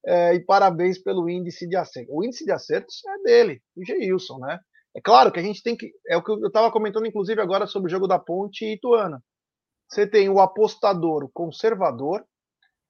É, 0.06 0.34
e 0.34 0.40
parabéns 0.40 0.98
pelo 0.98 1.28
índice 1.28 1.68
de 1.68 1.76
acerto. 1.76 2.10
O 2.10 2.24
índice 2.24 2.46
de 2.46 2.52
acertos 2.52 3.02
é 3.06 3.22
dele, 3.22 3.60
o 3.76 3.84
Geilson, 3.84 4.38
né? 4.38 4.58
É 4.96 5.00
claro 5.02 5.30
que 5.30 5.40
a 5.40 5.42
gente 5.42 5.62
tem 5.62 5.76
que. 5.76 5.92
É 6.08 6.16
o 6.16 6.22
que 6.22 6.30
eu 6.30 6.46
estava 6.46 6.70
comentando, 6.72 7.04
inclusive, 7.06 7.38
agora 7.40 7.66
sobre 7.66 7.88
o 7.88 7.90
jogo 7.90 8.06
da 8.06 8.18
Ponte 8.18 8.64
e 8.64 8.74
Ituana. 8.74 9.22
Você 9.88 10.06
tem 10.06 10.28
o 10.30 10.40
apostador, 10.40 11.24
o 11.24 11.30
conservador, 11.32 12.24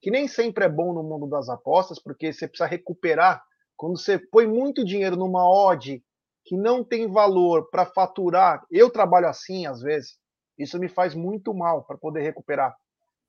que 0.04 0.10
nem 0.10 0.28
sempre 0.28 0.66
é 0.66 0.68
bom 0.68 0.92
no 0.92 1.02
mundo 1.02 1.26
das 1.26 1.48
apostas, 1.48 1.98
porque 1.98 2.30
você 2.30 2.46
precisa 2.46 2.68
recuperar. 2.68 3.42
Quando 3.74 3.98
você 3.98 4.18
põe 4.18 4.46
muito 4.46 4.84
dinheiro 4.84 5.16
numa 5.16 5.48
odd 5.48 6.04
que 6.44 6.58
não 6.58 6.84
tem 6.84 7.10
valor 7.10 7.70
para 7.70 7.86
faturar, 7.86 8.62
eu 8.70 8.90
trabalho 8.90 9.26
assim 9.26 9.66
às 9.66 9.80
vezes, 9.80 10.18
isso 10.58 10.78
me 10.78 10.90
faz 10.90 11.14
muito 11.14 11.54
mal 11.54 11.84
para 11.84 11.96
poder 11.96 12.20
recuperar. 12.20 12.76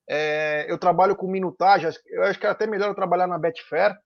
É, 0.10 0.70
eu 0.70 0.78
trabalho 0.78 1.16
com 1.16 1.32
minutagem, 1.32 1.90
eu 2.08 2.24
acho 2.24 2.38
que 2.38 2.46
é 2.46 2.50
até 2.50 2.68
melhor 2.68 2.90
eu 2.90 2.96
trabalhar 2.96 3.26
na 3.26 3.40
Betfair, 3.40 3.98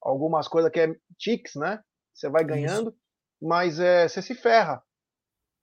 algumas 0.00 0.48
coisas 0.48 0.72
que 0.72 0.80
é 0.80 0.96
ticks, 1.18 1.56
né? 1.56 1.78
Você 2.14 2.30
vai 2.30 2.42
ganhando. 2.42 2.88
Isso 2.88 2.98
mas 3.40 3.78
é, 3.78 4.08
você 4.08 4.20
se 4.20 4.34
ferra. 4.34 4.82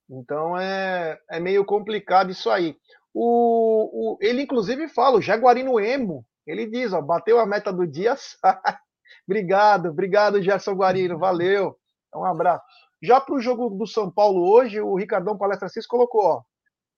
Então 0.08 0.56
é, 0.56 1.20
é 1.30 1.40
meio 1.40 1.66
complicado 1.66 2.32
isso 2.32 2.52
aí. 2.52 2.78
O, 3.12 4.14
o, 4.14 4.18
ele, 4.22 4.44
inclusive, 4.44 4.88
fala, 4.88 5.18
o 5.18 5.22
Jaguarino 5.22 5.80
Emo, 5.80 6.26
ele 6.46 6.66
diz, 6.68 6.94
ó, 6.94 7.02
bateu 7.02 7.40
a 7.40 7.46
meta 7.46 7.72
do 7.72 7.88
dia, 7.88 8.16
obrigado, 9.28 9.90
obrigado, 9.90 10.42
Gerson 10.42 10.74
Guarino, 10.74 11.18
valeu. 11.18 11.78
Um 12.14 12.24
abraço. 12.24 12.64
Já 13.02 13.20
para 13.20 13.36
o 13.36 13.42
jogo 13.42 13.70
do 13.70 13.86
São 13.86 14.10
Paulo 14.10 14.50
hoje, 14.50 14.80
o 14.80 14.96
Ricardão 14.96 15.38
Palestra 15.38 15.70
Cis 15.70 15.86
colocou, 15.86 16.24
ó, 16.24 16.44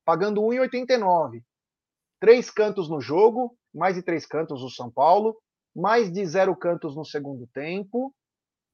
pagando 0.05 0.41
1,89. 0.41 1.43
Três 2.19 2.49
cantos 2.49 2.89
no 2.89 3.01
jogo, 3.01 3.57
mais 3.73 3.95
de 3.95 4.01
três 4.01 4.25
cantos 4.25 4.61
o 4.63 4.69
São 4.69 4.91
Paulo, 4.91 5.37
mais 5.75 6.11
de 6.11 6.25
zero 6.25 6.55
cantos 6.55 6.95
no 6.95 7.05
segundo 7.05 7.47
tempo 7.53 8.13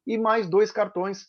e 0.08 0.18
mais 0.18 0.50
dois 0.50 0.72
cartões 0.72 1.28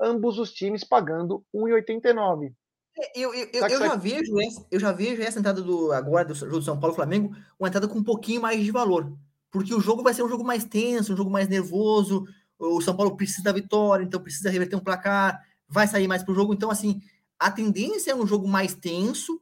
ambos 0.00 0.38
os 0.38 0.52
times 0.52 0.84
pagando 0.84 1.44
1,89. 1.54 2.52
É, 2.96 3.18
eu, 3.18 3.34
eu, 3.34 3.48
eu, 3.52 3.66
eu 3.66 3.78
já 3.78 3.96
vejo 3.96 4.40
essa, 4.40 4.66
eu 4.70 4.80
já 4.80 4.92
vejo 4.92 5.22
essa 5.22 5.38
entrada 5.38 5.60
do 5.60 5.92
agora 5.92 6.24
do 6.24 6.34
jogo 6.34 6.52
do 6.52 6.62
São 6.62 6.78
Paulo 6.78 6.94
Flamengo, 6.94 7.34
uma 7.58 7.68
entrada 7.68 7.88
com 7.88 7.98
um 7.98 8.04
pouquinho 8.04 8.40
mais 8.40 8.62
de 8.64 8.70
valor. 8.70 9.12
Porque 9.50 9.74
o 9.74 9.80
jogo 9.80 10.02
vai 10.02 10.14
ser 10.14 10.22
um 10.22 10.28
jogo 10.28 10.44
mais 10.44 10.64
tenso, 10.64 11.12
um 11.12 11.16
jogo 11.16 11.30
mais 11.30 11.48
nervoso. 11.48 12.26
O 12.58 12.80
São 12.80 12.96
Paulo 12.96 13.16
precisa 13.16 13.42
da 13.42 13.52
vitória, 13.52 14.04
então 14.04 14.20
precisa 14.20 14.50
reverter 14.50 14.76
um 14.76 14.80
placar, 14.80 15.40
vai 15.68 15.86
sair 15.86 16.08
mais 16.08 16.22
para 16.22 16.32
o 16.32 16.34
jogo. 16.34 16.52
Então, 16.52 16.70
assim, 16.70 17.00
a 17.38 17.50
tendência 17.50 18.10
é 18.10 18.14
um 18.14 18.26
jogo 18.26 18.48
mais 18.48 18.74
tenso. 18.74 19.40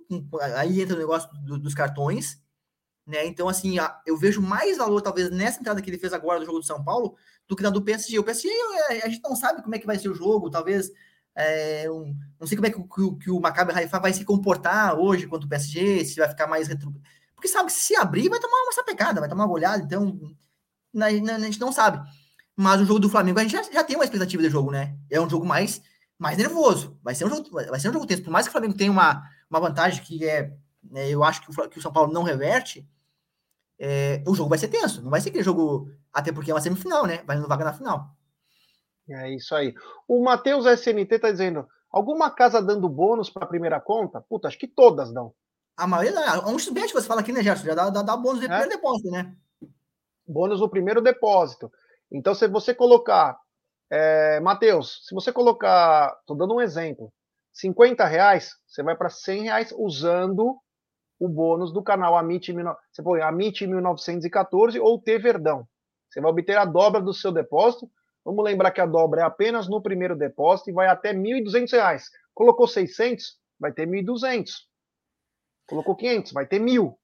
Aí 0.56 0.80
entra 0.82 0.96
o 0.96 0.98
negócio 0.98 1.30
do, 1.44 1.58
dos 1.58 1.74
cartões. 1.74 2.40
Né? 3.06 3.26
Então, 3.26 3.48
assim, 3.48 3.76
eu 4.06 4.16
vejo 4.16 4.40
mais 4.40 4.78
valor, 4.78 5.00
talvez, 5.00 5.30
nessa 5.30 5.60
entrada 5.60 5.80
que 5.80 5.90
ele 5.90 5.98
fez 5.98 6.12
agora 6.12 6.40
do 6.40 6.46
jogo 6.46 6.60
do 6.60 6.66
São 6.66 6.82
Paulo, 6.84 7.16
do 7.48 7.56
que 7.56 7.62
na 7.62 7.70
do 7.70 7.82
PSG. 7.82 8.18
O 8.18 8.24
PSG, 8.24 8.48
a 9.02 9.08
gente 9.08 9.22
não 9.22 9.34
sabe 9.34 9.62
como 9.62 9.74
é 9.74 9.78
que 9.78 9.86
vai 9.86 9.98
ser 9.98 10.08
o 10.08 10.14
jogo, 10.14 10.50
talvez. 10.50 10.90
É, 11.34 11.90
um, 11.90 12.14
não 12.38 12.46
sei 12.46 12.56
como 12.56 12.66
é 12.66 12.70
que, 12.70 12.78
que, 12.78 13.24
que 13.24 13.30
o 13.30 13.40
Maccabi 13.40 13.72
Haifa 13.72 13.98
vai 13.98 14.12
se 14.12 14.24
comportar 14.24 14.98
hoje 14.98 15.26
contra 15.26 15.46
o 15.46 15.48
PSG, 15.48 16.04
se 16.04 16.16
vai 16.16 16.28
ficar 16.28 16.46
mais 16.46 16.68
retro... 16.68 16.92
Porque 17.34 17.48
sabe 17.48 17.66
que 17.66 17.72
se 17.72 17.96
abrir 17.96 18.28
vai 18.28 18.38
tomar 18.38 18.62
uma 18.62 18.72
sapecada, 18.72 19.20
vai 19.20 19.28
tomar 19.28 19.46
uma 19.46 19.54
olhada, 19.54 19.82
então 19.82 20.20
a, 21.00 21.06
a, 21.06 21.38
gente 21.40 21.60
não 21.60 21.72
sabe. 21.72 22.06
Mas 22.56 22.80
o 22.80 22.84
jogo 22.84 23.00
do 23.00 23.08
Flamengo 23.08 23.40
a 23.40 23.42
gente 23.42 23.52
já, 23.52 23.62
já 23.62 23.82
tem 23.82 23.96
uma 23.96 24.04
expectativa 24.04 24.42
de 24.42 24.50
jogo, 24.50 24.70
né? 24.70 24.96
É 25.10 25.20
um 25.20 25.28
jogo 25.28 25.44
mais, 25.44 25.82
mais 26.18 26.38
nervoso. 26.38 26.98
Vai 27.02 27.14
ser 27.14 27.24
um 27.24 27.30
jogo, 27.30 27.50
vai 27.50 27.80
ser 27.80 27.88
um 27.88 27.92
jogo 27.92 28.06
tenso. 28.06 28.22
Por 28.22 28.30
mais 28.30 28.46
que 28.46 28.50
o 28.50 28.52
Flamengo 28.52 28.74
tenha 28.74 28.92
uma, 28.92 29.22
uma 29.50 29.60
vantagem 29.60 30.02
que 30.04 30.24
é, 30.24 30.54
né, 30.82 31.08
eu 31.08 31.24
acho 31.24 31.42
que 31.42 31.50
o, 31.50 31.68
que 31.68 31.78
o 31.78 31.82
São 31.82 31.92
Paulo 31.92 32.12
não 32.12 32.22
reverte, 32.22 32.88
é, 33.78 34.22
o 34.26 34.34
jogo 34.34 34.50
vai 34.50 34.58
ser 34.58 34.68
tenso. 34.68 35.02
Não 35.02 35.10
vai 35.10 35.20
ser 35.20 35.30
aquele 35.30 35.42
jogo, 35.42 35.90
até 36.12 36.30
porque 36.30 36.50
é 36.50 36.54
uma 36.54 36.60
semifinal, 36.60 37.06
né? 37.06 37.22
Vai 37.26 37.36
no 37.36 37.48
vaga 37.48 37.64
na 37.64 37.72
final. 37.72 38.16
É 39.08 39.30
isso 39.34 39.54
aí. 39.54 39.74
O 40.06 40.22
Matheus 40.22 40.66
SNT 40.66 41.18
tá 41.18 41.30
dizendo: 41.30 41.66
alguma 41.90 42.30
casa 42.30 42.62
dando 42.62 42.88
bônus 42.88 43.30
para 43.30 43.44
a 43.44 43.48
primeira 43.48 43.80
conta? 43.80 44.20
Puta, 44.28 44.48
acho 44.48 44.58
que 44.58 44.68
todas 44.68 45.12
dão. 45.12 45.34
A 45.76 45.86
maioria 45.86 46.12
dá. 46.12 46.48
Um 46.48 46.56
estudante 46.56 46.88
que 46.88 46.94
você 46.94 47.06
fala 47.06 47.20
aqui, 47.20 47.32
né, 47.32 47.42
Gerson? 47.42 47.64
Já 47.64 47.74
dá, 47.74 47.90
dá, 47.90 48.02
dá 48.02 48.16
bônus 48.16 48.40
no 48.40 48.46
é? 48.46 48.48
primeiro 48.48 48.70
depósito, 48.70 49.10
né? 49.10 49.36
Bônus 50.26 50.60
no 50.60 50.68
primeiro 50.68 51.00
depósito. 51.00 51.70
Então, 52.10 52.34
se 52.34 52.46
você 52.48 52.74
colocar. 52.74 53.38
É, 53.90 54.40
Matheus, 54.40 55.04
se 55.06 55.14
você 55.14 55.32
colocar. 55.32 56.16
Tô 56.26 56.34
dando 56.34 56.54
um 56.54 56.60
exemplo. 56.60 57.12
50 57.52 58.06
reais, 58.06 58.54
você 58.66 58.82
vai 58.82 58.96
para 58.96 59.10
100 59.10 59.42
reais 59.42 59.74
usando 59.76 60.58
o 61.20 61.28
bônus 61.28 61.72
do 61.72 61.82
canal 61.82 62.16
Amit, 62.16 62.52
você 62.90 63.02
põe 63.02 63.20
Amit 63.20 63.64
1914 63.64 64.80
ou 64.80 65.00
T 65.00 65.18
Verdão. 65.18 65.68
Você 66.08 66.20
vai 66.20 66.30
obter 66.30 66.56
a 66.56 66.64
dobra 66.64 67.00
do 67.00 67.14
seu 67.14 67.30
depósito. 67.30 67.88
Vamos 68.24 68.44
lembrar 68.44 68.70
que 68.70 68.80
a 68.80 68.86
dobra 68.86 69.22
é 69.22 69.24
apenas 69.24 69.68
no 69.68 69.82
primeiro 69.82 70.16
depósito 70.16 70.70
e 70.70 70.72
vai 70.72 70.86
até 70.86 71.12
R$ 71.12 71.18
1.200. 71.18 72.02
Colocou 72.32 72.66
600, 72.66 73.36
vai 73.58 73.72
ter 73.72 73.86
1.200. 73.86 74.50
Colocou 75.66 75.96
500, 75.96 76.32
vai 76.32 76.46
ter 76.46 76.60
1.000. 76.60 76.94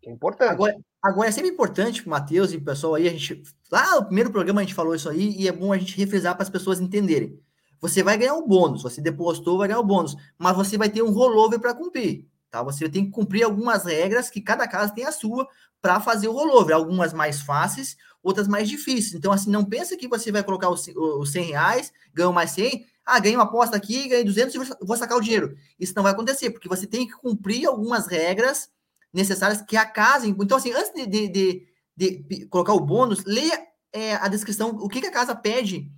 Que 0.00 0.10
é 0.10 0.12
importante. 0.12 0.50
Agora, 0.50 0.76
agora 1.02 1.28
é 1.28 1.32
sempre 1.32 1.50
importante 1.50 2.08
Matheus 2.08 2.52
e 2.52 2.56
o 2.56 2.64
pessoal 2.64 2.94
aí, 2.94 3.08
a 3.08 3.10
gente. 3.10 3.42
Lá 3.70 3.96
no 3.96 4.06
primeiro 4.06 4.30
programa 4.30 4.60
a 4.60 4.64
gente 4.64 4.74
falou 4.74 4.94
isso 4.94 5.08
aí 5.08 5.34
e 5.36 5.48
é 5.48 5.52
bom 5.52 5.72
a 5.72 5.78
gente 5.78 5.96
refrescar 5.96 6.34
para 6.34 6.42
as 6.42 6.50
pessoas 6.50 6.80
entenderem. 6.80 7.40
Você 7.80 8.02
vai 8.02 8.16
ganhar 8.16 8.34
um 8.34 8.46
bônus, 8.46 8.82
você 8.82 9.00
depositou, 9.00 9.58
vai 9.58 9.66
ganhar 9.66 9.80
o 9.80 9.82
um 9.82 9.86
bônus, 9.86 10.16
mas 10.38 10.56
você 10.56 10.78
vai 10.78 10.88
ter 10.88 11.02
um 11.02 11.10
rollover 11.10 11.58
para 11.58 11.74
cumprir. 11.74 12.28
Tá? 12.48 12.62
Você 12.62 12.88
tem 12.88 13.06
que 13.06 13.10
cumprir 13.10 13.42
algumas 13.42 13.84
regras 13.84 14.30
que 14.30 14.40
cada 14.40 14.68
casa 14.68 14.94
tem 14.94 15.04
a 15.04 15.10
sua 15.10 15.48
para 15.80 15.98
fazer 16.00 16.28
o 16.28 16.32
rollover. 16.32 16.76
Algumas 16.76 17.12
mais 17.12 17.40
fáceis, 17.40 17.96
outras 18.22 18.46
mais 18.46 18.68
difíceis. 18.68 19.14
Então, 19.14 19.32
assim, 19.32 19.50
não 19.50 19.64
pensa 19.64 19.96
que 19.96 20.08
você 20.08 20.30
vai 20.30 20.42
colocar 20.42 20.70
os, 20.70 20.86
os 20.94 21.32
100 21.32 21.44
reais, 21.46 21.92
ganhou 22.14 22.32
mais 22.32 22.50
100, 22.52 22.86
ah, 23.04 23.18
ganhei 23.18 23.36
uma 23.36 23.44
aposta 23.44 23.76
aqui, 23.76 24.08
ganhei 24.08 24.24
200 24.24 24.54
e 24.54 24.58
vou 24.80 24.96
sacar 24.96 25.18
o 25.18 25.20
dinheiro. 25.20 25.56
Isso 25.78 25.92
não 25.96 26.02
vai 26.02 26.12
acontecer, 26.12 26.50
porque 26.50 26.68
você 26.68 26.86
tem 26.86 27.06
que 27.06 27.14
cumprir 27.14 27.66
algumas 27.66 28.06
regras 28.06 28.70
necessárias 29.12 29.60
que 29.60 29.76
a 29.76 29.84
casa... 29.84 30.26
Então, 30.26 30.56
assim, 30.56 30.72
antes 30.72 30.92
de, 30.94 31.06
de, 31.06 31.28
de, 31.28 31.66
de 31.96 32.46
colocar 32.46 32.72
o 32.72 32.80
bônus, 32.80 33.24
leia 33.24 33.60
é, 33.92 34.14
a 34.14 34.28
descrição, 34.28 34.70
o 34.70 34.88
que, 34.88 35.00
que 35.00 35.06
a 35.08 35.12
casa 35.12 35.34
pede 35.34 35.90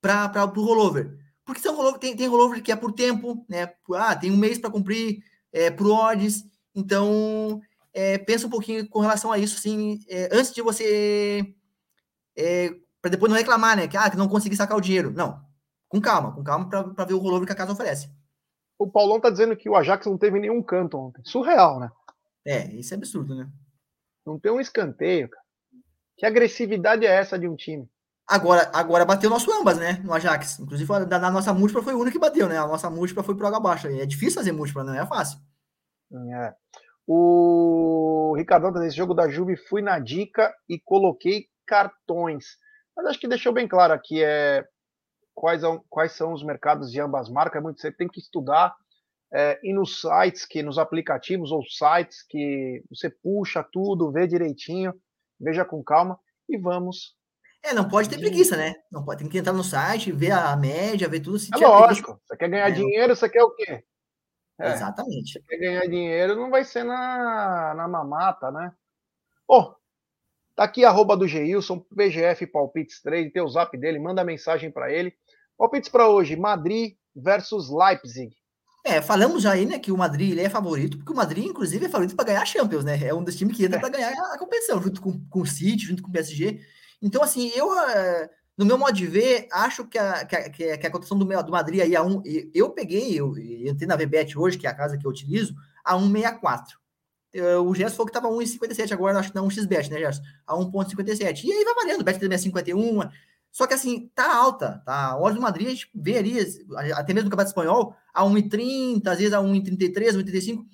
para 0.00 0.44
o 0.44 0.62
rollover. 0.62 1.16
Porque 1.44 1.60
são 1.60 1.74
rollover, 1.74 1.98
tem, 1.98 2.14
tem 2.14 2.26
rollover 2.26 2.62
que 2.62 2.72
é 2.72 2.76
por 2.76 2.92
tempo, 2.92 3.44
né? 3.48 3.72
Ah, 3.94 4.14
tem 4.14 4.30
um 4.30 4.36
mês 4.36 4.58
para 4.58 4.70
cumprir, 4.70 5.22
é, 5.52 5.70
pro 5.70 5.92
odds. 5.92 6.44
Então, 6.74 7.60
é, 7.92 8.18
pensa 8.18 8.46
um 8.46 8.50
pouquinho 8.50 8.88
com 8.88 9.00
relação 9.00 9.32
a 9.32 9.38
isso, 9.38 9.56
assim, 9.56 10.00
é, 10.08 10.28
antes 10.32 10.52
de 10.52 10.62
você. 10.62 11.54
É, 12.38 12.70
para 13.02 13.10
depois 13.10 13.30
não 13.30 13.38
reclamar, 13.38 13.76
né? 13.76 13.88
Que, 13.88 13.96
ah, 13.96 14.08
que 14.08 14.16
não 14.16 14.28
consegui 14.28 14.56
sacar 14.56 14.76
o 14.76 14.80
dinheiro. 14.80 15.10
Não. 15.10 15.40
Com 15.88 16.00
calma, 16.00 16.32
com 16.34 16.44
calma, 16.44 16.68
para 16.68 17.04
ver 17.04 17.14
o 17.14 17.18
rollover 17.18 17.46
que 17.46 17.52
a 17.52 17.56
casa 17.56 17.72
oferece. 17.72 18.08
O 18.78 18.88
Paulão 18.88 19.20
tá 19.20 19.28
dizendo 19.28 19.56
que 19.56 19.68
o 19.68 19.74
Ajax 19.74 20.06
não 20.06 20.16
teve 20.16 20.38
nenhum 20.38 20.62
canto 20.62 20.96
ontem. 20.96 21.22
Surreal, 21.24 21.80
né? 21.80 21.90
É, 22.46 22.72
isso 22.74 22.94
é 22.94 22.96
absurdo, 22.96 23.34
né? 23.34 23.48
Não 24.24 24.38
tem 24.38 24.52
um 24.52 24.60
escanteio, 24.60 25.28
cara. 25.28 25.44
Que 26.16 26.26
agressividade 26.26 27.04
é 27.04 27.10
essa 27.10 27.38
de 27.38 27.48
um 27.48 27.56
time? 27.56 27.88
Agora, 28.26 28.70
agora 28.74 29.04
bateu 29.04 29.30
nosso 29.30 29.50
ambas, 29.52 29.78
né? 29.78 30.00
No 30.04 30.12
Ajax. 30.12 30.60
Inclusive, 30.60 31.06
da 31.06 31.30
nossa 31.30 31.52
múltipla 31.52 31.82
foi 31.82 31.94
o 31.94 31.98
único 31.98 32.12
que 32.12 32.20
bateu, 32.20 32.48
né? 32.48 32.58
A 32.58 32.66
nossa 32.66 32.90
múltipla 32.90 33.22
foi 33.22 33.34
pro 33.34 33.46
água 33.46 33.58
abaixo. 33.58 33.88
É 33.88 34.04
difícil 34.04 34.34
fazer 34.34 34.52
múltipla, 34.52 34.84
não 34.84 34.94
é 34.94 35.06
fácil. 35.06 35.38
É. 36.12 36.54
O 37.06 38.34
Ricardão 38.36 38.72
tá 38.72 38.80
nesse 38.80 38.96
jogo 38.96 39.14
da 39.14 39.28
Juve, 39.28 39.56
fui 39.56 39.80
na 39.80 39.98
dica 39.98 40.54
e 40.68 40.78
coloquei 40.78 41.46
cartões. 41.68 42.56
Mas 42.96 43.06
acho 43.06 43.20
que 43.20 43.28
deixou 43.28 43.52
bem 43.52 43.68
claro 43.68 43.92
aqui 43.92 44.24
é, 44.24 44.66
quais, 45.34 45.60
são, 45.60 45.84
quais 45.88 46.12
são 46.12 46.32
os 46.32 46.42
mercados 46.42 46.90
de 46.90 47.00
ambas 47.00 47.28
marcas. 47.28 47.60
É 47.60 47.62
muito 47.62 47.80
você 47.80 47.92
tem 47.92 48.08
que 48.08 48.18
estudar 48.18 48.74
é, 49.32 49.60
e 49.62 49.72
nos 49.72 50.00
sites, 50.00 50.46
que 50.46 50.62
nos 50.62 50.78
aplicativos 50.78 51.52
ou 51.52 51.62
sites 51.64 52.24
que 52.26 52.82
você 52.88 53.10
puxa 53.10 53.62
tudo, 53.62 54.10
vê 54.10 54.26
direitinho, 54.26 54.92
veja 55.38 55.64
com 55.64 55.84
calma 55.84 56.18
e 56.48 56.56
vamos 56.56 57.16
é, 57.62 57.74
não 57.74 57.88
pode 57.88 58.08
ter 58.08 58.18
preguiça, 58.18 58.56
né? 58.56 58.76
Não 58.90 59.04
pode, 59.04 59.20
tem 59.20 59.28
que 59.28 59.38
entrar 59.38 59.52
no 59.52 59.64
site, 59.64 60.12
ver 60.12 60.30
a 60.30 60.56
média, 60.56 61.08
ver 61.08 61.20
tudo. 61.20 61.38
Se 61.38 61.50
é 61.52 61.56
lógico. 61.56 62.12
Preguiça. 62.12 62.26
Você 62.28 62.36
quer 62.36 62.48
ganhar 62.48 62.68
é. 62.68 62.70
dinheiro, 62.70 63.16
você 63.16 63.28
quer 63.28 63.42
o 63.42 63.50
quê? 63.50 63.84
É. 64.60 64.72
Exatamente. 64.72 65.32
Você 65.32 65.40
quer 65.40 65.56
ganhar 65.58 65.86
dinheiro, 65.86 66.36
não 66.36 66.50
vai 66.50 66.64
ser 66.64 66.84
na, 66.84 67.74
na 67.74 67.88
mamata, 67.88 68.50
né? 68.50 68.72
Pô, 69.46 69.74
Tá 70.58 70.64
aqui 70.64 70.84
arroba 70.84 71.16
do 71.16 71.28
Geilson, 71.28 71.78
PGF 71.78 72.44
Palpites 72.48 73.00
Trade, 73.00 73.30
tem 73.30 73.40
o 73.40 73.48
zap 73.48 73.78
dele, 73.78 74.00
manda 74.00 74.24
mensagem 74.24 74.72
para 74.72 74.92
ele. 74.92 75.14
Palpites 75.56 75.88
para 75.88 76.08
hoje, 76.08 76.34
Madrid 76.34 76.94
versus 77.14 77.70
Leipzig. 77.70 78.34
É, 78.84 79.00
falamos 79.00 79.44
já 79.44 79.52
aí, 79.52 79.64
né, 79.64 79.78
que 79.78 79.92
o 79.92 79.96
Madrid 79.96 80.32
ele 80.32 80.40
é 80.40 80.50
favorito, 80.50 80.96
porque 80.96 81.12
o 81.12 81.14
Madrid, 81.14 81.44
inclusive, 81.44 81.86
é 81.86 81.88
favorito 81.88 82.16
para 82.16 82.24
ganhar 82.24 82.42
a 82.42 82.44
Champions, 82.44 82.84
né? 82.84 82.98
É 83.00 83.14
um 83.14 83.22
dos 83.22 83.36
times 83.36 83.56
que 83.56 83.66
entra 83.66 83.76
é. 83.76 83.80
para 83.80 83.88
ganhar 83.88 84.10
a 84.10 84.36
competição, 84.36 84.82
junto 84.82 85.00
com, 85.00 85.20
com 85.30 85.42
o 85.42 85.46
City, 85.46 85.86
junto 85.86 86.02
com 86.02 86.08
o 86.08 86.12
PSG. 86.12 86.58
Então, 87.00 87.22
assim, 87.22 87.52
eu, 87.54 87.72
eh, 87.78 88.28
no 88.56 88.66
meu 88.66 88.76
modo 88.76 88.92
de 88.92 89.06
ver, 89.06 89.46
acho 89.52 89.86
que 89.86 89.96
a, 89.96 90.24
que 90.24 90.34
a, 90.34 90.50
que 90.50 90.86
a 90.88 90.90
cotação 90.90 91.16
do, 91.16 91.24
do 91.24 91.52
Madrid 91.52 91.82
aí 91.82 91.94
a 91.94 92.02
um, 92.02 92.20
eu 92.52 92.70
peguei, 92.70 93.14
eu, 93.14 93.38
eu 93.38 93.70
entrei 93.70 93.86
na 93.86 93.94
VBET 93.94 94.36
hoje, 94.36 94.58
que 94.58 94.66
é 94.66 94.70
a 94.70 94.74
casa 94.74 94.98
que 94.98 95.06
eu 95.06 95.10
utilizo, 95.12 95.54
a 95.84 95.94
1,64. 95.94 96.77
O 97.60 97.74
Gerson 97.74 97.96
falou 97.96 98.10
que 98.10 98.16
estava 98.16 98.34
1,57 98.34 98.92
agora, 98.92 99.18
acho 99.18 99.30
que 99.30 99.36
não 99.36 99.48
1xBet, 99.48 99.90
né, 99.90 99.98
Gerson? 99.98 100.22
A 100.46 100.54
1,57. 100.54 101.44
E 101.44 101.52
aí 101.52 101.64
vai 101.64 101.74
variando, 101.74 102.00
o 102.00 102.04
Bet 102.04 102.18
também 102.18 102.36
é 102.36 102.38
51, 102.38 103.00
só 103.50 103.66
que 103.66 103.74
assim, 103.74 104.10
tá 104.14 104.36
alta, 104.36 104.82
tá? 104.84 105.10
A 105.10 105.16
hora 105.16 105.34
do 105.34 105.40
Madrid 105.40 105.66
a 105.66 105.70
gente 105.70 105.90
vê 105.94 106.18
ali, 106.18 106.38
até 106.94 107.12
mesmo 107.12 107.28
no 107.28 107.30
Campeonato 107.30 107.50
Espanhol, 107.50 107.94
a 108.12 108.24
1,30, 108.24 109.06
às 109.06 109.18
vezes 109.18 109.32
a 109.32 109.38
1,33, 109.38 110.12
1,35, 110.12 110.64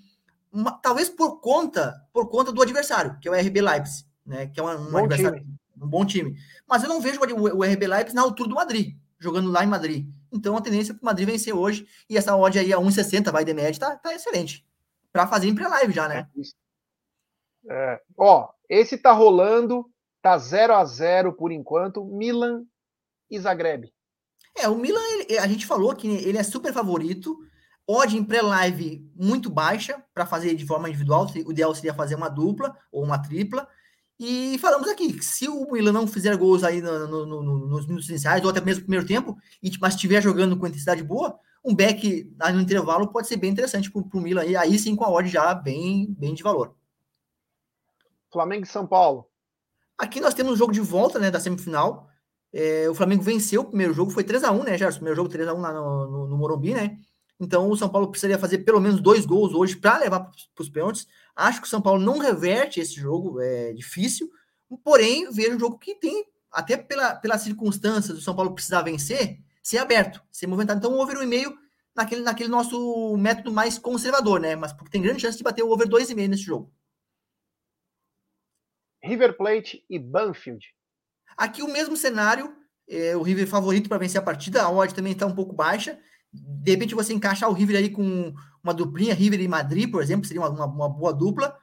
uma, 0.53 0.73
talvez 0.73 1.09
por 1.09 1.41
conta, 1.41 1.95
por 2.13 2.29
conta 2.29 2.53
do 2.53 2.63
adversário, 2.63 3.19
que 3.21 3.29
é 3.29 3.31
o 3.31 3.35
RB 3.35 3.61
Leipzig, 3.61 4.07
né? 4.25 4.47
Que 4.47 4.61
é 4.61 4.63
um, 4.63 4.67
um 4.67 4.97
adversário, 4.99 5.41
time. 5.41 5.57
um 5.81 5.89
bom 5.89 6.05
time. 6.05 6.37
Mas 6.69 6.83
eu 6.83 6.89
não 6.89 7.01
vejo 7.01 7.21
o, 7.21 7.59
o 7.59 7.65
RB 7.65 7.87
Leipzig 7.87 8.15
na 8.15 8.23
altura 8.23 8.49
do 8.49 8.55
Madrid, 8.55 8.97
jogando 9.19 9.51
lá 9.51 9.65
em 9.65 9.69
Madrid. 9.69 10.09
Então 10.31 10.57
a 10.57 10.61
tendência 10.61 10.93
é 10.93 10.95
para 10.95 11.03
o 11.03 11.07
Madrid 11.07 11.29
vencer 11.29 11.55
hoje, 11.55 11.87
e 12.09 12.17
essa 12.17 12.37
odd 12.37 12.59
aí 12.59 12.73
a 12.73 12.79
1,60 12.79 13.33
vai 13.33 13.45
de 13.45 13.55
média, 13.55 13.81
tá, 13.81 13.97
tá 13.97 14.15
excelente. 14.15 14.65
Para 15.15 15.29
fazer 15.29 15.47
em 15.47 15.55
pré-live 15.55 15.93
já, 15.93 16.09
né? 16.09 16.29
É, 17.71 17.95
é. 17.95 18.01
Ó, 18.19 18.49
esse 18.69 18.99
tá 18.99 19.13
rolando, 19.13 19.89
tá 20.21 20.37
0 20.37 20.75
a 20.75 20.85
0 20.85 21.33
por 21.35 21.53
enquanto, 21.53 22.05
Milan 22.05 22.65
e 23.31 23.39
Zagreb. 23.39 23.93
É, 24.57 24.69
o 24.69 24.75
Milan, 24.75 25.01
ele, 25.13 25.39
a 25.39 25.47
gente 25.47 25.67
falou 25.67 25.95
que 25.95 26.09
ele 26.09 26.37
é 26.37 26.43
super 26.43 26.73
favorito, 26.73 27.39
odd 27.87 28.17
em 28.17 28.25
pré-live 28.25 29.09
muito 29.15 29.49
baixa, 29.49 30.03
para 30.13 30.27
fazer 30.27 30.53
de 30.57 30.67
forma 30.67 30.89
individual, 30.89 31.29
o 31.47 31.53
ideal 31.53 31.73
seria 31.77 31.95
fazer 31.95 32.17
uma 32.17 32.29
dupla 32.29 32.77
ou 32.91 33.05
uma 33.05 33.23
tripla, 33.23 33.69
e 34.19 34.59
falamos 34.59 34.89
aqui 34.89 35.13
que 35.13 35.25
se 35.25 35.49
o 35.49 35.71
Milan 35.71 35.93
não 35.93 36.09
fizer 36.09 36.37
gols 36.37 36.65
aí 36.65 36.83
no, 36.83 37.07
no, 37.07 37.27
no, 37.27 37.69
nos 37.69 37.87
minutos 37.87 38.09
iniciais, 38.09 38.43
ou 38.43 38.51
até 38.51 38.61
mesmo 38.61 38.81
no 38.81 38.87
primeiro 38.87 39.07
tempo, 39.07 39.39
e, 39.63 39.71
mas 39.81 39.95
estiver 39.95 40.21
jogando 40.21 40.59
com 40.59 40.67
intensidade 40.67 41.05
boa, 41.05 41.39
um 41.65 41.75
back 41.75 42.31
no 42.53 42.61
intervalo 42.61 43.09
pode 43.09 43.27
ser 43.27 43.37
bem 43.37 43.51
interessante 43.51 43.91
para 43.91 44.03
o 44.03 44.21
Milan, 44.21 44.45
e 44.45 44.55
aí 44.55 44.79
sim 44.79 44.95
com 44.95 45.05
a 45.05 45.11
odd 45.11 45.29
já 45.29 45.55
bem, 45.55 46.15
bem 46.19 46.35
de 46.35 46.43
valor. 46.43 46.77
Flamengo 48.31 48.65
e 48.65 48.69
São 48.69 48.87
Paulo. 48.87 49.27
Aqui 49.97 50.21
nós 50.21 50.35
temos 50.35 50.53
um 50.53 50.57
jogo 50.57 50.73
de 50.73 50.81
volta 50.81 51.19
né, 51.19 51.31
da 51.31 51.41
semifinal. 51.41 52.09
É, 52.53 52.89
o 52.91 52.95
Flamengo 52.95 53.23
venceu 53.23 53.63
o 53.63 53.65
primeiro 53.65 53.95
jogo, 53.95 54.11
foi 54.11 54.25
3 54.25 54.45
a 54.45 54.53
1 54.53 54.63
né, 54.65 54.77
Gerson? 54.77 54.99
Primeiro 54.99 55.17
jogo 55.17 55.29
3 55.29 55.49
a 55.49 55.55
1 55.55 55.61
lá 55.61 55.73
no, 55.73 56.11
no, 56.11 56.27
no, 56.29 56.37
Morumbi, 56.37 56.75
né? 56.75 56.99
Então 57.41 57.71
o 57.71 57.77
São 57.77 57.89
Paulo 57.89 58.09
precisaria 58.09 58.39
fazer 58.39 58.59
pelo 58.59 58.81
menos 58.81 59.01
dois 59.01 59.25
gols 59.25 59.55
hoje 59.55 59.77
para 59.77 59.99
levar 59.99 60.21
para 60.21 60.63
os 60.63 60.69
pênaltis. 60.69 61.07
Acho 61.35 61.61
que 61.61 61.67
o 61.67 61.71
São 61.71 61.81
Paulo 61.81 62.01
não 62.01 62.19
reverte 62.19 62.81
esse 62.81 62.95
jogo, 62.95 63.41
é 63.41 63.73
difícil. 63.73 64.31
Porém, 64.85 65.31
vejo 65.31 65.57
um 65.57 65.59
jogo 65.59 65.79
que 65.79 65.95
tem, 65.95 66.27
até 66.51 66.77
pela, 66.77 67.15
pelas 67.15 67.43
circunstâncias 67.43 68.17
do 68.17 68.23
São 68.23 68.35
Paulo 68.35 68.55
precisar 68.55 68.83
vencer, 68.83 69.39
ser 69.65 69.79
aberto, 69.79 70.23
ser 70.31 70.47
movimentado. 70.47 70.79
Então, 70.79 70.93
o 70.93 71.03
over 71.03 71.17
1,5 71.17 71.55
naquele, 71.97 72.21
naquele 72.21 72.51
nosso 72.51 73.17
método 73.17 73.51
mais 73.51 73.79
conservador, 73.79 74.39
né? 74.39 74.55
Mas 74.55 74.73
porque 74.73 74.91
tem 74.91 75.03
grande 75.03 75.23
chance 75.23 75.39
de 75.39 75.43
bater 75.43 75.65
o 75.65 75.71
over 75.71 75.89
2,5 75.89 76.29
nesse 76.29 76.43
jogo. 76.43 76.71
River 79.03 79.37
Plate 79.37 79.85
e 79.89 79.99
Banfield. 79.99 80.65
Aqui 81.37 81.63
o 81.63 81.69
mesmo 81.69 81.97
cenário, 81.97 82.55
é, 82.89 83.17
o 83.17 83.23
River 83.23 83.47
favorito 83.47 83.89
para 83.89 83.99
vencer 83.99 84.21
a 84.21 84.25
partida, 84.25 84.63
a 84.63 84.71
odd 84.71 84.95
também 84.95 85.13
está 85.13 85.27
um 85.27 85.35
pouco 85.35 85.55
baixa. 85.55 85.99
De 86.33 86.71
repente 86.71 86.95
você 86.95 87.13
encaixar 87.13 87.49
o 87.49 87.53
River 87.53 87.77
aí 87.77 87.91
com 87.91 88.35
uma 88.63 88.75
duplinha, 88.75 89.15
River 89.15 89.41
e 89.41 89.49
Madrid, 89.49 89.91
por 89.91 90.03
exemplo, 90.03 90.27
seria 90.27 90.43
uma, 90.43 90.51
uma, 90.51 90.67
uma 90.67 90.89
boa 90.89 91.13
dupla. 91.13 91.57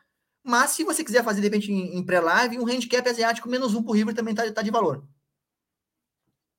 Mas 0.44 0.72
se 0.72 0.84
você 0.84 1.04
quiser 1.04 1.24
fazer, 1.24 1.40
de 1.40 1.48
repente, 1.48 1.72
em, 1.72 1.98
em 1.98 2.04
pré-live, 2.06 2.58
um 2.58 2.68
handicap 2.68 3.08
asiático 3.08 3.50
menos 3.50 3.76
um 3.76 3.84
para 3.84 3.92
o 3.92 3.94
River 3.94 4.16
também 4.16 4.34
está 4.34 4.52
tá 4.52 4.62
de 4.62 4.72
valor. 4.72 5.08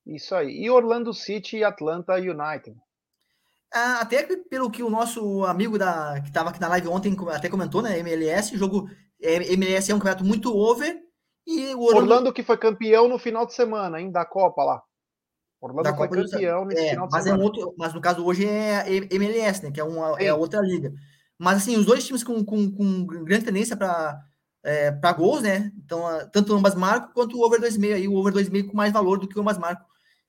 Isso 0.07 0.35
aí. 0.35 0.63
E 0.63 0.71
Orlando 0.71 1.13
City 1.15 1.59
e 1.59 1.65
Atlanta 1.65 2.15
United. 2.15 2.77
Ah, 3.73 4.01
até 4.01 4.23
pelo 4.37 4.71
que 4.71 4.83
o 4.83 4.91
nosso 4.91 5.45
amigo 5.45 5.79
da, 5.79 6.21
que 6.21 6.29
estava 6.29 6.51
aqui 6.51 6.61
na 6.61 6.69
live 6.69 6.89
ontem 6.89 7.17
até 7.31 7.49
comentou, 7.49 7.81
né? 7.81 7.99
MLS, 8.01 8.57
jogo 8.57 8.89
MLS 9.19 9.91
é 9.91 9.95
um 9.95 9.99
campeonato 9.99 10.25
muito 10.25 10.55
over 10.55 11.01
e 11.47 11.75
Orlando... 11.75 11.97
Orlando 11.97 12.33
que 12.33 12.43
foi 12.43 12.59
campeão 12.59 13.09
no 13.09 13.19
final 13.19 13.47
de 13.47 13.55
semana, 13.55 14.01
hein, 14.01 14.11
da 14.11 14.25
Copa 14.25 14.63
lá. 14.63 14.83
Orlando 15.61 15.85
da 15.85 15.97
foi 15.97 16.09
Copa 16.09 16.23
campeão 16.23 16.65
nesse 16.67 16.85
é, 16.85 16.91
final 16.91 17.07
de 17.07 17.13
mas 17.13 17.25
semana. 17.25 17.41
É 17.41 17.43
um 17.43 17.47
outro, 17.47 17.75
mas 17.79 17.95
no 17.95 18.01
caso 18.01 18.25
hoje 18.25 18.47
é 18.47 18.85
MLS, 19.11 19.63
né, 19.63 19.71
que 19.71 19.81
é 19.81 19.85
uma 19.85 20.21
é 20.21 20.35
outra 20.35 20.61
liga. 20.61 20.93
Mas 21.39 21.59
assim, 21.59 21.77
os 21.77 21.87
dois 21.87 22.05
times 22.05 22.23
com, 22.23 22.45
com, 22.45 22.71
com 22.71 23.05
grande 23.25 23.47
tendência 23.47 23.77
para 23.77 24.21
é, 24.63 24.93
para 24.93 25.13
gols, 25.13 25.43
né? 25.43 25.73
Então, 25.85 26.03
tanto 26.31 26.53
o 26.53 26.57
ambas 26.57 26.75
marcam 26.75 27.11
quanto 27.13 27.37
o 27.37 27.45
over 27.45 27.61
2,5 27.61 27.95
aí, 27.95 28.07
o 28.07 28.15
over 28.15 28.33
2,5 28.33 28.69
com 28.69 28.77
mais 28.77 28.93
valor 28.93 29.19
do 29.19 29.27
que 29.27 29.37
o 29.37 29.41
ambas 29.41 29.59
marcam. 29.59 29.85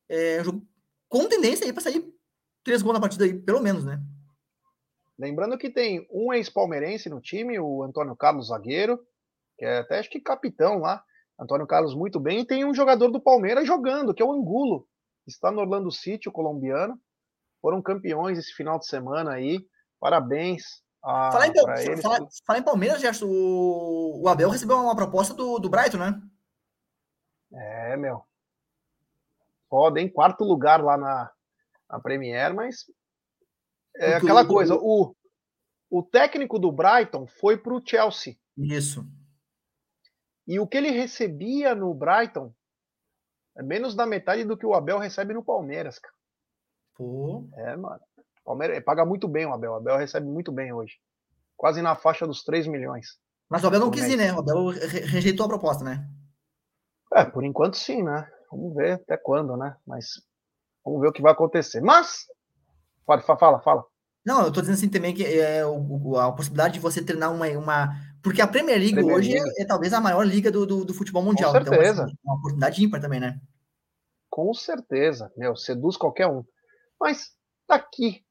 É, 0.10 0.44
jogo 0.44 0.66
com 1.08 1.28
tendência 1.28 1.66
aí 1.66 1.74
para 1.74 1.82
sair 1.82 2.14
três 2.64 2.82
gols 2.82 2.94
na 2.94 3.02
partida 3.02 3.26
aí, 3.26 3.34
pelo 3.34 3.62
menos, 3.62 3.84
né? 3.84 4.02
Lembrando 5.18 5.58
que 5.58 5.70
tem 5.70 6.08
um 6.12 6.34
ex-palmeirense 6.34 7.10
no 7.10 7.22
time, 7.22 7.60
o 7.60 7.84
Antônio 7.84 8.16
Carlos 8.16 8.48
Zagueiro, 8.48 9.00
que 9.58 9.66
é 9.66 9.80
até 9.80 10.00
acho 10.00 10.10
que 10.10 10.20
capitão 10.20 10.80
lá. 10.80 11.04
Antônio 11.40 11.68
Carlos 11.68 11.96
muito 11.96 12.20
bem. 12.20 12.40
E 12.40 12.46
tem 12.46 12.66
um 12.66 12.74
jogador 12.74 13.10
do 13.10 13.22
Palmeiras 13.22 13.68
jogando, 13.68 14.14
que 14.14 14.22
é 14.22 14.26
o 14.26 14.32
Angulo. 14.32 14.88
Está 15.28 15.52
no 15.52 15.62
Orlando 15.62 15.92
City, 15.92 16.30
o 16.30 16.32
colombiano. 16.32 17.00
Foram 17.62 17.82
campeões 17.82 18.38
esse 18.38 18.54
final 18.54 18.80
de 18.80 18.88
semana 18.88 19.32
aí. 19.32 19.66
Parabéns 20.00 20.84
a, 21.04 21.32
fala, 21.32 21.48
em, 21.48 21.54
eles. 21.86 22.02
Fala, 22.02 22.28
fala, 22.46 22.60
em 22.60 22.64
Palmeiras, 22.64 23.02
Gerson, 23.02 23.26
o, 23.28 24.22
o 24.24 24.30
Abel 24.30 24.50
recebeu 24.50 24.78
uma 24.78 24.96
proposta 24.96 25.34
do, 25.34 25.60
do 25.60 25.70
Brighton, 25.70 25.98
né? 25.98 26.22
É, 27.52 27.98
meu. 27.98 28.24
Foda, 29.74 30.00
em 30.00 30.08
quarto 30.08 30.44
lugar 30.44 30.84
lá 30.84 30.96
na, 30.96 31.32
na 31.90 32.00
Premier, 32.00 32.54
mas 32.54 32.86
é 33.98 34.14
aquela 34.14 34.46
coisa, 34.46 34.76
o, 34.76 35.16
o 35.90 36.04
técnico 36.04 36.60
do 36.60 36.72
Brighton 36.72 37.26
foi 37.26 37.58
para 37.58 37.74
o 37.74 37.82
Chelsea. 37.84 38.36
Isso. 38.56 39.04
E 40.46 40.60
o 40.60 40.68
que 40.68 40.78
ele 40.78 40.92
recebia 40.92 41.74
no 41.74 41.92
Brighton 41.92 42.54
é 43.58 43.64
menos 43.64 43.96
da 43.96 44.06
metade 44.06 44.44
do 44.44 44.56
que 44.56 44.64
o 44.64 44.76
Abel 44.76 45.00
recebe 45.00 45.34
no 45.34 45.44
Palmeiras, 45.44 45.98
cara. 45.98 46.14
Pô. 46.94 47.50
É, 47.56 47.76
mano. 47.76 48.00
O 48.42 48.44
Palmeiras 48.46 48.84
paga 48.84 49.04
muito 49.04 49.28
bem 49.28 49.48
o 49.48 49.54
Abel. 49.54 49.72
O 49.72 49.76
Abel 49.78 49.98
recebe 49.98 50.28
muito 50.28 50.52
bem 50.52 50.72
hoje. 50.72 51.00
Quase 51.58 51.82
na 51.82 51.96
faixa 51.96 52.28
dos 52.28 52.44
3 52.44 52.68
milhões. 52.68 53.18
Mas 53.50 53.64
o 53.64 53.68
Abel 53.68 53.80
não 53.80 53.90
quis 53.90 54.04
ir, 54.04 54.18
né? 54.18 54.32
O 54.34 54.38
Abel 54.38 54.68
rejeitou 54.68 55.48
a 55.48 55.50
proposta, 55.50 55.84
né? 55.84 56.08
É, 57.16 57.26
por 57.26 57.44
enquanto 57.44 57.76
sim, 57.76 58.04
né? 58.04 58.32
Vamos 58.56 58.76
ver 58.76 58.94
até 58.94 59.18
quando, 59.18 59.58
né? 59.58 59.76
Mas 59.86 60.22
vamos 60.84 61.02
ver 61.02 61.08
o 61.08 61.14
que 61.14 61.22
vai 61.22 61.32
acontecer. 61.32 61.82
Mas 61.82 62.26
Pode, 63.06 63.24
fala, 63.24 63.60
fala. 63.60 63.86
Não, 64.26 64.46
eu 64.46 64.52
tô 64.52 64.62
dizendo 64.62 64.76
assim 64.76 64.90
também 64.90 65.14
que 65.14 65.26
é 65.26 65.66
o, 65.66 66.18
a 66.18 66.32
possibilidade 66.32 66.76
de 66.76 66.80
você 66.80 67.04
treinar 67.04 67.34
uma. 67.34 67.48
uma... 67.48 67.90
Porque 68.22 68.42
a 68.42 68.48
Premier 68.48 68.78
League 68.78 68.94
Premier 68.94 69.18
hoje 69.18 69.34
League. 69.34 69.50
É, 69.58 69.64
é, 69.64 69.66
talvez 69.66 69.92
a 69.94 70.00
maior 70.00 70.26
liga 70.26 70.50
do, 70.50 70.66
do, 70.66 70.86
do 70.86 70.94
futebol 70.94 71.22
mundial. 71.22 71.52
Com 71.52 71.58
certeza. 71.58 71.92
Então, 71.92 72.06
assim, 72.06 72.18
uma 72.24 72.36
oportunidade 72.36 72.84
ímpar 72.84 73.02
também, 73.02 73.20
né? 73.20 73.38
Com 74.30 74.54
certeza. 74.54 75.32
Meu, 75.36 75.56
seduz 75.56 75.98
qualquer 75.98 76.28
um. 76.28 76.44
Mas 77.00 77.32
daqui, 77.68 78.24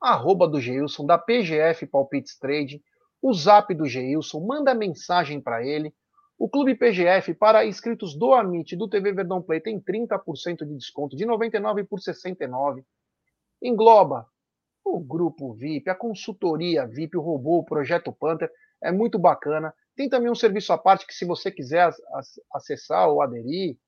arroba 0.00 0.46
do 0.46 0.60
Geilson, 0.60 1.06
da 1.06 1.16
PGF 1.16 1.86
Palpites 1.86 2.38
Trade, 2.38 2.82
o 3.22 3.32
zap 3.32 3.74
do 3.74 3.86
Geilson, 3.86 4.40
manda 4.46 4.74
mensagem 4.74 5.40
para 5.40 5.64
ele. 5.66 5.94
O 6.38 6.48
Clube 6.48 6.74
PGF, 6.74 7.34
para 7.34 7.64
inscritos 7.64 8.16
do 8.16 8.34
Amit 8.34 8.76
do 8.76 8.88
TV 8.88 9.12
Verdão 9.12 9.40
Play, 9.40 9.60
tem 9.60 9.80
30% 9.80 10.66
de 10.66 10.76
desconto, 10.76 11.16
de 11.16 11.24
99 11.24 11.84
por 11.84 12.00
69 12.00 12.84
engloba 13.62 14.26
o 14.84 15.00
grupo 15.00 15.54
VIP, 15.54 15.88
a 15.88 15.94
consultoria 15.94 16.86
VIP, 16.86 17.16
o 17.16 17.22
robô, 17.22 17.58
o 17.58 17.64
projeto 17.64 18.12
Panther, 18.12 18.50
é 18.82 18.92
muito 18.92 19.18
bacana. 19.18 19.74
Tem 19.96 20.08
também 20.08 20.30
um 20.30 20.34
serviço 20.34 20.72
à 20.72 20.78
parte 20.78 21.06
que, 21.06 21.14
se 21.14 21.24
você 21.24 21.50
quiser 21.50 21.90
acessar 22.52 23.08
ou 23.08 23.22
aderir, 23.22 23.78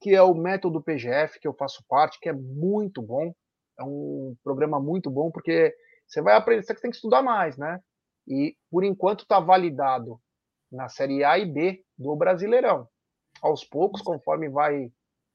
que 0.00 0.14
é 0.14 0.22
o 0.22 0.34
método 0.34 0.82
PGF, 0.82 1.40
que 1.40 1.48
eu 1.48 1.54
faço 1.54 1.82
parte, 1.88 2.18
que 2.20 2.28
é 2.28 2.32
muito 2.32 3.00
bom. 3.00 3.32
É 3.78 3.82
um 3.82 4.36
programa 4.44 4.78
muito 4.78 5.08
bom, 5.08 5.30
porque 5.30 5.74
você 6.06 6.20
vai 6.20 6.34
aprender, 6.34 6.62
você 6.64 6.74
tem 6.74 6.90
que 6.90 6.96
estudar 6.96 7.22
mais, 7.22 7.56
né? 7.56 7.80
E, 8.28 8.54
por 8.70 8.84
enquanto, 8.84 9.22
está 9.22 9.40
validado 9.40 10.20
na 10.72 10.88
Série 10.88 11.22
A 11.22 11.38
e 11.38 11.44
B 11.44 11.84
do 11.98 12.16
Brasileirão. 12.16 12.88
Aos 13.42 13.64
poucos, 13.64 14.00
conforme 14.00 14.48
vai 14.48 14.90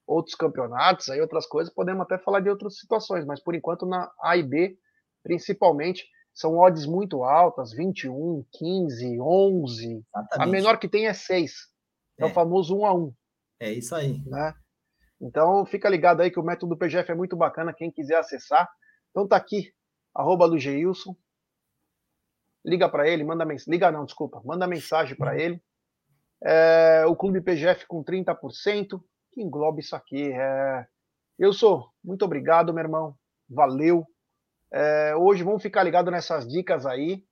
outros 0.06 0.34
campeonatos, 0.34 1.08
aí 1.08 1.20
outras 1.20 1.46
coisas, 1.46 1.72
podemos 1.72 2.02
até 2.02 2.18
falar 2.18 2.40
de 2.40 2.48
outras 2.48 2.78
situações, 2.78 3.24
mas 3.24 3.42
por 3.42 3.54
enquanto 3.54 3.86
na 3.86 4.10
A 4.22 4.36
e 4.36 4.42
B, 4.42 4.76
principalmente, 5.22 6.04
são 6.34 6.56
odds 6.58 6.86
muito 6.86 7.24
altas, 7.24 7.72
21, 7.72 8.44
15, 8.52 9.20
11. 9.20 9.84
Exatamente. 9.84 10.40
A 10.40 10.46
menor 10.46 10.78
que 10.78 10.88
tem 10.88 11.06
é 11.06 11.12
6. 11.12 11.52
É, 12.18 12.22
é 12.22 12.26
o 12.26 12.30
famoso 12.30 12.76
um 12.76 12.86
a 12.86 12.94
um. 12.94 13.12
É 13.60 13.72
isso 13.72 13.94
aí. 13.94 14.22
Né? 14.24 14.54
Então 15.20 15.66
fica 15.66 15.88
ligado 15.88 16.20
aí 16.20 16.30
que 16.30 16.38
o 16.38 16.44
método 16.44 16.74
do 16.74 16.78
PGF 16.78 17.10
é 17.10 17.14
muito 17.14 17.36
bacana, 17.36 17.74
quem 17.74 17.90
quiser 17.90 18.16
acessar. 18.16 18.68
Então 19.10 19.26
tá 19.26 19.36
aqui, 19.36 19.72
arroba 20.14 20.46
Lugeilson. 20.46 21.14
Liga 22.68 22.88
para 22.88 23.08
ele, 23.08 23.24
manda 23.24 23.44
mensagem. 23.44 23.72
Liga 23.72 23.90
não, 23.90 24.04
desculpa. 24.04 24.42
Manda 24.44 24.66
mensagem 24.66 25.16
para 25.16 25.38
ele. 25.38 25.60
É, 26.44 27.04
o 27.06 27.16
Clube 27.16 27.40
PGF 27.40 27.86
com 27.86 28.04
30%, 28.04 29.00
que 29.32 29.42
engloba 29.42 29.80
isso 29.80 29.96
aqui. 29.96 30.32
É... 30.32 30.86
Eu 31.38 31.52
sou, 31.52 31.88
muito 32.04 32.24
obrigado, 32.24 32.74
meu 32.74 32.82
irmão. 32.82 33.14
Valeu. 33.48 34.06
É, 34.72 35.16
hoje 35.16 35.42
vamos 35.42 35.62
ficar 35.62 35.82
ligado 35.82 36.10
nessas 36.10 36.46
dicas 36.46 36.84
aí. 36.84 37.24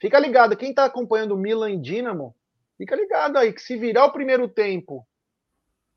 Fica 0.00 0.18
ligado, 0.18 0.56
quem 0.56 0.70
está 0.70 0.84
acompanhando 0.84 1.36
Milan 1.36 1.70
e 1.70 1.80
Dinamo, 1.80 2.34
fica 2.76 2.96
ligado 2.96 3.36
aí, 3.36 3.52
que 3.52 3.60
se 3.60 3.76
virar 3.76 4.06
o 4.06 4.12
primeiro 4.12 4.48
tempo 4.48 5.06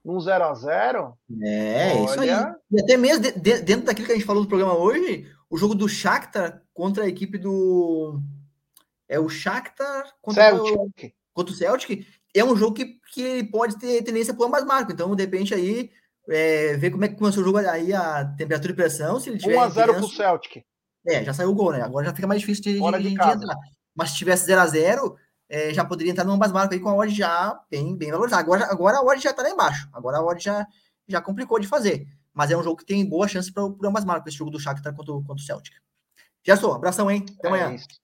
num 0.03 0.19
0 0.19 0.43
a 0.43 0.53
0 0.53 1.17
É, 1.41 1.93
olha... 1.93 2.05
isso 2.05 2.19
aí. 2.19 2.29
E 2.71 2.81
até 2.81 2.97
mesmo 2.97 3.23
de, 3.23 3.31
de, 3.31 3.61
dentro 3.61 3.85
daquilo 3.85 4.05
que 4.05 4.11
a 4.11 4.15
gente 4.15 4.25
falou 4.25 4.43
no 4.43 4.49
programa 4.49 4.77
hoje, 4.77 5.25
o 5.49 5.57
jogo 5.57 5.73
do 5.73 5.87
Shakhtar 5.87 6.61
contra 6.73 7.05
a 7.05 7.07
equipe 7.07 7.37
do... 7.37 8.19
É 9.13 9.19
o 9.19 9.29
Shakhtar 9.29 10.11
contra, 10.19 10.49
Celtic. 10.49 11.05
O, 11.05 11.35
contra 11.35 11.53
o 11.53 11.55
Celtic. 11.55 12.07
É 12.33 12.43
um 12.43 12.55
jogo 12.55 12.73
que, 12.73 12.99
que 13.13 13.43
pode 13.43 13.77
ter 13.77 14.01
tendência 14.01 14.33
para 14.33 14.47
ambas 14.47 14.65
marcas. 14.65 14.95
Então, 14.95 15.15
de 15.15 15.21
repente, 15.21 15.53
aí, 15.53 15.91
é, 16.27 16.75
ver 16.77 16.89
como 16.89 17.05
é 17.05 17.07
que 17.07 17.15
começou 17.15 17.43
o 17.43 17.45
jogo 17.45 17.59
aí, 17.59 17.93
a 17.93 18.25
temperatura 18.35 18.73
e 18.73 18.75
pressão. 18.75 19.19
Se 19.19 19.29
ele 19.29 19.37
tiver 19.37 19.55
1x0 19.55 19.73
para 19.73 19.99
o 19.99 20.09
Celtic. 20.09 20.63
É, 21.05 21.23
já 21.23 21.31
saiu 21.31 21.51
o 21.51 21.53
gol, 21.53 21.73
né? 21.73 21.83
Agora 21.83 22.07
já 22.07 22.15
fica 22.15 22.25
mais 22.25 22.39
difícil 22.39 22.63
de, 22.63 22.73
de, 22.73 23.03
de, 23.03 23.07
entrar. 23.09 23.37
Mas 23.95 24.09
se 24.09 24.15
tivesse 24.15 24.51
0x0, 24.51 25.15
é, 25.47 25.71
já 25.71 25.85
poderia 25.85 26.11
entrar 26.11 26.23
no 26.23 26.31
ambas 26.31 26.51
marcas 26.51 26.75
aí 26.75 26.83
com 26.83 26.89
a 26.89 26.95
odd 26.95 27.13
já 27.13 27.61
bem, 27.69 27.95
bem 27.95 28.09
valorizada. 28.09 28.41
Agora, 28.41 28.65
agora 28.65 28.97
a 28.97 29.03
odd 29.03 29.21
já 29.21 29.31
tá 29.31 29.43
lá 29.43 29.51
embaixo. 29.51 29.87
Agora 29.93 30.17
a 30.17 30.25
odd 30.25 30.43
já, 30.43 30.65
já 31.07 31.21
complicou 31.21 31.59
de 31.59 31.67
fazer. 31.67 32.07
Mas 32.33 32.49
é 32.49 32.57
um 32.57 32.63
jogo 32.63 32.77
que 32.77 32.85
tem 32.85 33.07
boa 33.07 33.27
chance 33.27 33.53
para 33.53 33.61
ambas 33.63 34.05
marcas, 34.05 34.29
esse 34.29 34.37
jogo 34.39 34.49
do 34.49 34.59
Shakhtar 34.59 34.95
contra, 34.95 35.13
contra 35.13 35.35
o 35.35 35.39
Celtic. 35.39 35.75
Já 36.43 36.57
sou, 36.57 36.73
abração, 36.73 37.11
hein? 37.11 37.23
Até 37.37 37.47
amanhã. 37.47 37.75
É, 37.75 38.02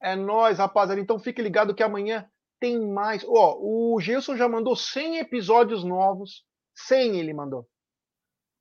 é 0.00 0.14
nóis, 0.14 0.58
rapaziada. 0.58 1.00
Então 1.00 1.18
fique 1.18 1.42
ligado 1.42 1.74
que 1.74 1.82
amanhã 1.82 2.28
tem 2.60 2.78
mais. 2.86 3.24
Ó, 3.26 3.58
o 3.60 4.00
Gilson 4.00 4.36
já 4.36 4.48
mandou 4.48 4.76
100 4.76 5.18
episódios 5.18 5.84
novos. 5.84 6.44
100 6.74 7.18
ele 7.18 7.32
mandou. 7.32 7.66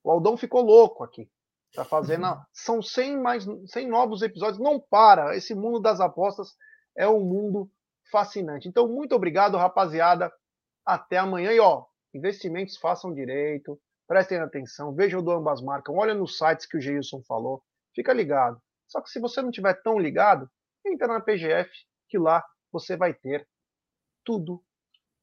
O 0.04 0.12
Aldão 0.12 0.38
ficou 0.38 0.62
louco 0.62 1.04
aqui. 1.04 1.30
Tá 1.74 1.84
fazendo. 1.84 2.26
São 2.54 2.82
100 2.82 3.18
mais 3.22 3.46
100 3.68 3.88
novos 3.88 4.22
episódios. 4.22 4.60
Não 4.60 4.80
para. 4.80 5.36
Esse 5.36 5.54
mundo 5.54 5.80
das 5.80 6.00
apostas 6.00 6.50
é 6.98 7.08
um 7.08 7.20
mundo 7.20 7.70
fascinante. 8.12 8.68
Então, 8.68 8.88
muito 8.88 9.16
obrigado, 9.16 9.58
rapaziada. 9.58 10.32
Até 10.86 11.18
amanhã. 11.18 11.52
E 11.52 11.60
ó, 11.60 11.86
investimentos 12.14 12.78
façam 12.78 13.14
direito, 13.14 13.80
prestem 14.08 14.40
atenção, 14.40 14.94
vejam 14.94 15.22
do 15.22 15.32
ambas 15.32 15.62
marcas, 15.62 15.94
olha 15.96 16.14
nos 16.14 16.38
sites 16.38 16.66
que 16.66 16.78
o 16.78 16.82
Geilson 16.82 17.22
falou, 17.28 17.62
fica 17.94 18.14
ligado. 18.14 18.62
Só 18.88 19.02
que 19.02 19.10
se 19.10 19.20
você 19.20 19.42
não 19.42 19.52
tiver 19.52 19.74
tão 19.82 20.00
ligado, 20.00 20.50
entra 20.86 21.08
na 21.08 21.22
PGF, 21.22 21.70
que 22.08 22.18
lá 22.18 22.44
você 22.72 22.96
vai 22.96 23.14
ter 23.14 23.48
tudo 24.24 24.64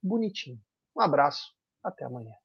bonitinho. 0.03 0.61
Um 0.97 1.01
abraço, 1.01 1.55
até 1.83 2.05
amanhã. 2.05 2.42